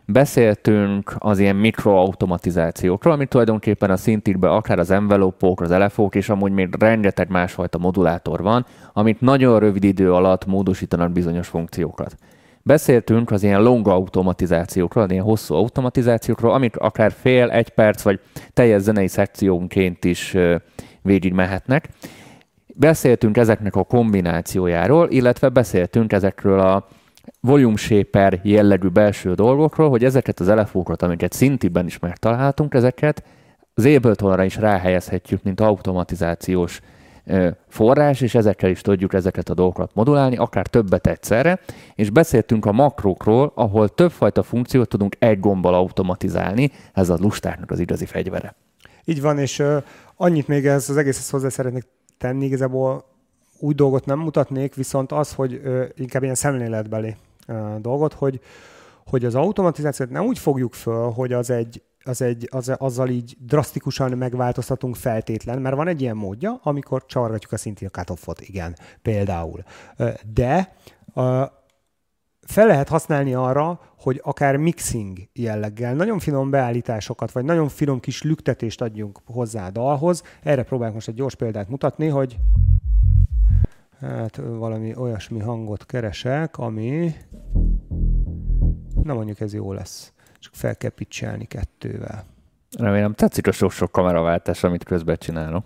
[0.05, 6.53] beszéltünk az ilyen mikroautomatizációkról, amit tulajdonképpen a szintikben akár az envelopok, az elefók, és amúgy
[6.53, 12.17] még rengeteg másfajta modulátor van, amit nagyon rövid idő alatt módosítanak bizonyos funkciókat.
[12.63, 18.21] Beszéltünk az ilyen long automatizációkról, az ilyen hosszú automatizációkról, amik akár fél, egy perc, vagy
[18.53, 20.37] teljes zenei szekciónként is
[21.03, 21.89] végig mehetnek.
[22.79, 26.87] Beszéltünk ezeknek a kombinációjáról, illetve beszéltünk ezekről a
[27.41, 33.25] volume shaper jellegű belső dolgokról, hogy ezeket az elefókat, amiket szintiben is megtalálhatunk, ezeket
[33.75, 36.81] az ableton is ráhelyezhetjük, mint automatizációs
[37.69, 41.61] forrás, és ezekkel is tudjuk ezeket a dolgokat modulálni, akár többet egyszerre,
[41.95, 47.79] és beszéltünk a makrókról, ahol többfajta funkciót tudunk egy gombbal automatizálni, ez a lustáknak az
[47.79, 48.55] igazi fegyvere.
[49.05, 49.83] Így van, és uh,
[50.17, 51.87] annyit még ez az egészhez hozzá szeretnék
[52.19, 53.05] tenni, igazából
[53.59, 57.17] új dolgot nem mutatnék, viszont az, hogy uh, inkább ilyen szemléletbeli
[57.49, 58.41] uh, dolgot, hogy,
[59.07, 63.37] hogy az automatizációt nem úgy fogjuk föl, hogy az egy az egy, az, azzal így
[63.41, 67.91] drasztikusan megváltoztatunk feltétlen, mert van egy ilyen módja, amikor csavargatjuk a szinti a
[68.41, 69.65] igen, például.
[70.33, 70.77] De
[72.47, 78.23] fel lehet használni arra, hogy akár mixing jelleggel nagyon finom beállításokat, vagy nagyon finom kis
[78.23, 80.23] lüktetést adjunk hozzá a dalhoz.
[80.43, 82.37] Erre próbálok most egy gyors példát mutatni, hogy
[84.01, 87.15] hát valami olyasmi hangot keresek, ami
[89.03, 90.13] na mondjuk ez jó lesz
[90.47, 92.25] csak fel kell pitchelni kettővel.
[92.79, 95.65] Remélem tetszik a sok-sok kameraváltás, amit közben csinálok.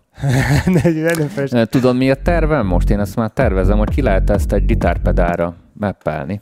[1.70, 2.90] Tudod, mi a tervem most?
[2.90, 6.40] Én ezt már tervezem, hogy ki lehet ezt egy gitárpedára meppelni.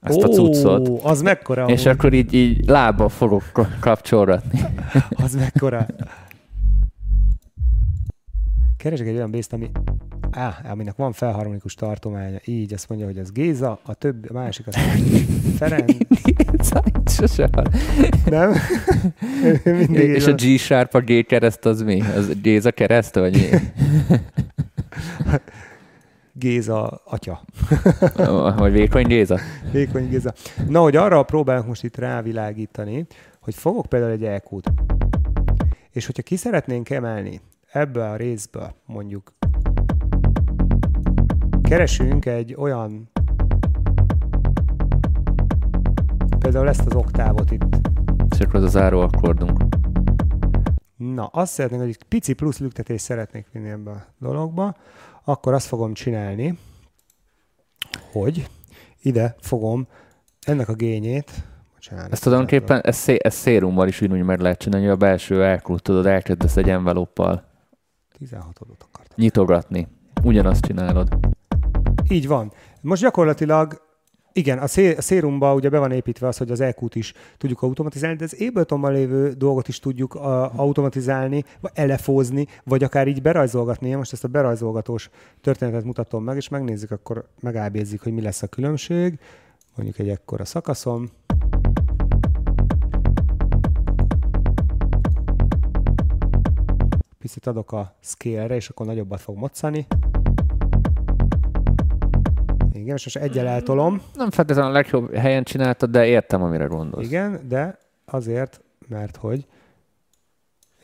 [0.00, 1.02] Ezt Ó, a cuccot.
[1.02, 1.66] az mekkora?
[1.66, 1.86] És úgy.
[1.86, 3.44] akkor így, így lába fogok
[3.80, 4.60] kapcsolgatni.
[5.24, 5.86] az mekkora?
[8.76, 9.70] Keresek egy olyan bészt, ami
[10.30, 14.66] á, aminek van felharmonikus tartománya, így azt mondja, hogy ez Géza, a több, a másik
[14.66, 14.76] az
[15.56, 15.92] Ferenc.
[17.16, 17.50] Sose
[18.24, 18.52] Nem?
[19.64, 22.00] Mindig És a G-sharp, a G kereszt az mi?
[22.00, 23.58] Az Géza kereszt, vagy mi?
[26.38, 27.40] Géza atya.
[28.56, 29.38] Vagy vékony Géza?
[29.72, 30.32] Vékony Géza.
[30.68, 33.06] Na, hogy arra próbálok most itt rávilágítani,
[33.40, 34.72] hogy fogok például egy elkút,
[35.90, 37.40] és hogyha ki szeretnénk emelni
[37.72, 39.32] ebbe a részbe mondjuk
[41.62, 43.10] keresünk egy olyan,
[46.38, 47.76] például ezt az oktávot itt.
[48.30, 49.62] És akkor az az akkordunk.
[50.96, 54.76] Na, azt szeretnénk, hogy egy pici plusz lüktetést szeretnék vinni ebbe a dologba,
[55.28, 56.58] akkor azt fogom csinálni,
[58.12, 58.48] hogy
[59.02, 59.86] ide fogom
[60.40, 61.30] ennek a gényét,
[61.74, 62.12] bocsánat.
[62.12, 65.82] Ezt tulajdonképpen ez, szé, ez szérummal is úgy meg lehet csinálni, hogy a belső elkult
[65.82, 67.44] tudod, elkezdesz egy enveloppal
[68.18, 69.16] 16 adott akartam.
[69.16, 69.88] Nyitogatni.
[70.22, 71.08] Ugyanazt csinálod.
[72.08, 72.52] Így van.
[72.80, 73.85] Most gyakorlatilag
[74.36, 77.62] igen, a, szé- a szérumba ugye be van építve az, hogy az EQ-t is tudjuk
[77.62, 83.22] automatizálni, de az Abletonban lévő dolgot is tudjuk uh, automatizálni, vagy elefózni, vagy akár így
[83.22, 83.88] berajzolgatni.
[83.88, 85.10] Én most ezt a berajzolgatós
[85.40, 89.18] történetet mutatom meg, és megnézzük, akkor megábézzük, hogy mi lesz a különbség.
[89.76, 91.10] Mondjuk egy ekkora szakaszom.
[97.18, 99.86] Picit adok a scale-re, és akkor nagyobbat fog moccani.
[102.86, 104.02] Igen, és most egyel eltolom.
[104.14, 107.06] Nem feltétlenül a legjobb helyen csináltad, de értem, amire gondolsz.
[107.06, 109.46] Igen, de azért, mert hogy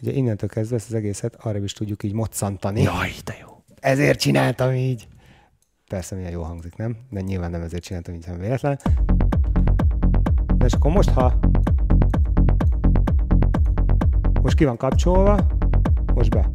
[0.01, 2.83] ugye innentől kezdve ezt az egészet arra is tudjuk így moccantani.
[2.83, 3.63] Jaj, de jó.
[3.81, 5.09] Ezért csináltam így.
[5.89, 6.97] Persze, milyen jó hangzik, nem?
[7.11, 8.79] De nyilván nem ezért csináltam így, hanem véletlen.
[10.57, 11.39] De és akkor most, ha
[14.43, 15.47] most ki van kapcsolva,
[16.15, 16.51] most be.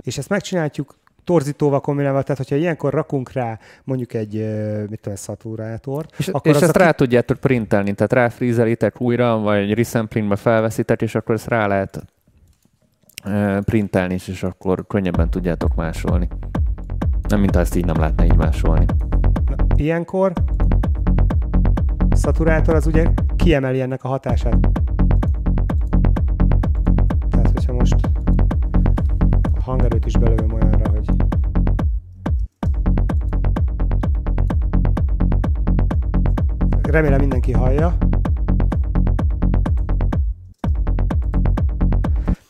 [0.00, 4.32] És ezt megcsináljuk torzítóval kombinálva, tehát hogyha ilyenkor rakunk rá mondjuk egy,
[4.88, 6.96] mit tudom, szatúrátort, és, akkor és ezt rá ki...
[6.96, 12.04] tudjátok printelni, tehát ráfrízelitek újra, vagy resamplingbe felveszitek, és akkor ezt rá lehet
[13.64, 16.28] printelni is, és akkor könnyebben tudjátok másolni.
[17.28, 18.84] Nem, mint ezt így nem lehetne így másolni.
[19.44, 20.32] Na, ilyenkor
[22.08, 24.56] a szaturátor az ugye kiemeli ennek a hatását.
[27.30, 27.96] Tehát, hogyha most
[29.54, 30.93] a hangerőt is belőlem olyanra,
[36.94, 37.96] remélem mindenki hallja.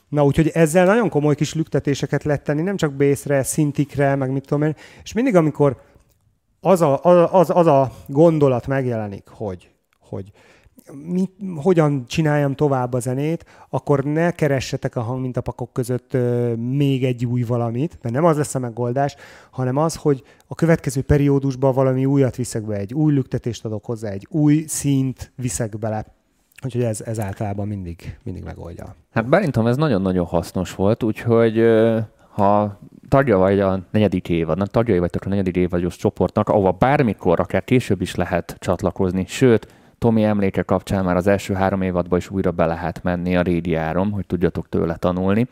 [0.08, 4.46] Na, úgyhogy ezzel nagyon komoly kis lüktetéseket lehet tenni, nem csak bészre, szintikre, meg mit
[4.46, 4.76] tudom én.
[5.02, 5.80] És mindig, amikor
[6.60, 9.70] az a, az, az a gondolat megjelenik, hogy,
[10.00, 10.32] hogy
[10.92, 17.26] mi, hogyan csináljam tovább a zenét, akkor ne keressetek a hangmintapakok között ö, még egy
[17.26, 19.16] új valamit, mert nem az lesz a megoldás,
[19.50, 24.10] hanem az, hogy a következő periódusban valami újat viszek be, egy új lüktetést adok hozzá,
[24.10, 26.06] egy új színt viszek bele.
[26.64, 28.94] Úgyhogy ez, ez általában mindig, mindig megoldja.
[29.10, 31.62] Hát Bálintom ez nagyon-nagyon hasznos volt, úgyhogy
[32.30, 32.78] ha
[33.08, 38.00] tagja vagy a negyedik évadnak, tagjai vagytok a negyedik évados csoportnak, ahova bármikor, akár később
[38.00, 39.66] is lehet csatlakozni, sőt,
[40.04, 44.12] Tomi emléke kapcsán már az első három évadban is újra be lehet menni a rédiárom,
[44.12, 45.46] hogy tudjatok tőle tanulni,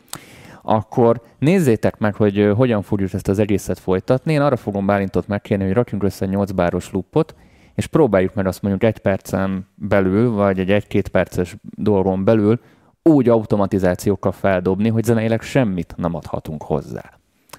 [0.61, 4.33] akkor nézzétek meg, hogy hogyan fogjuk ezt az egészet folytatni.
[4.33, 7.35] Én arra fogom Bálintot megkérni, hogy rakjunk össze 8 báros lupot,
[7.75, 12.59] és próbáljuk meg azt mondjuk egy percen belül, vagy egy egy-két perces dolgon belül
[13.03, 17.11] úgy automatizációkkal feldobni, hogy zeneileg semmit nem adhatunk hozzá.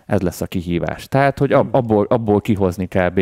[0.06, 1.08] Ez lesz a kihívás.
[1.08, 3.20] Tehát, hogy abból, abból kihozni kb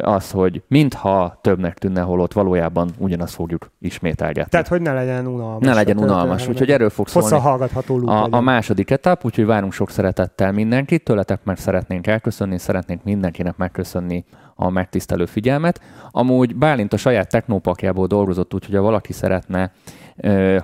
[0.00, 4.50] az, hogy mintha többnek tűnne, holott valójában ugyanazt fogjuk ismételgetni.
[4.50, 5.66] Tehát, hogy ne legyen unalmas.
[5.66, 9.90] Ne legyen unalmas, úgyhogy erről fog szólni hallgatható a, a második etap, úgyhogy várunk sok
[9.90, 15.80] szeretettel mindenkit, tőletek meg szeretnénk elköszönni, szeretnénk mindenkinek megköszönni a megtisztelő figyelmet.
[16.10, 19.72] Amúgy Bálint a saját technópakjából dolgozott, úgyhogy ha valaki szeretne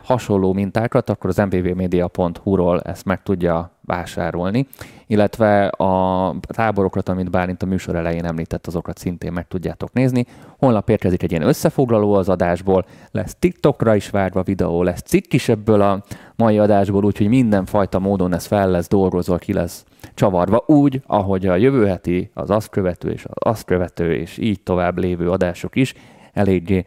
[0.02, 4.66] hasonló mintákat, akkor az mbvmedia.hu-ról ezt meg tudja vásárolni,
[5.06, 10.26] illetve a táborokat, amit Bálint a műsor elején említett, azokat szintén meg tudjátok nézni.
[10.58, 15.48] Holnap érkezik egy ilyen összefoglaló az adásból, lesz TikTokra is várva videó, lesz cikk is
[15.48, 16.02] ebből a
[16.36, 19.84] mai adásból, úgyhogy mindenfajta módon ez fel lesz dolgozva, ki lesz
[20.14, 24.62] csavarva, úgy, ahogy a jövő heti, az azt követő és az azt követő és így
[24.62, 25.94] tovább lévő adások is
[26.32, 26.84] eléggé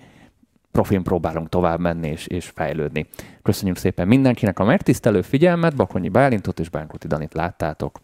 [0.71, 3.07] profin próbálunk tovább menni és, és fejlődni.
[3.41, 7.99] Köszönjük szépen mindenkinek a megtisztelő figyelmet, Bakonyi Bálintot és Bánkuti Danit láttátok.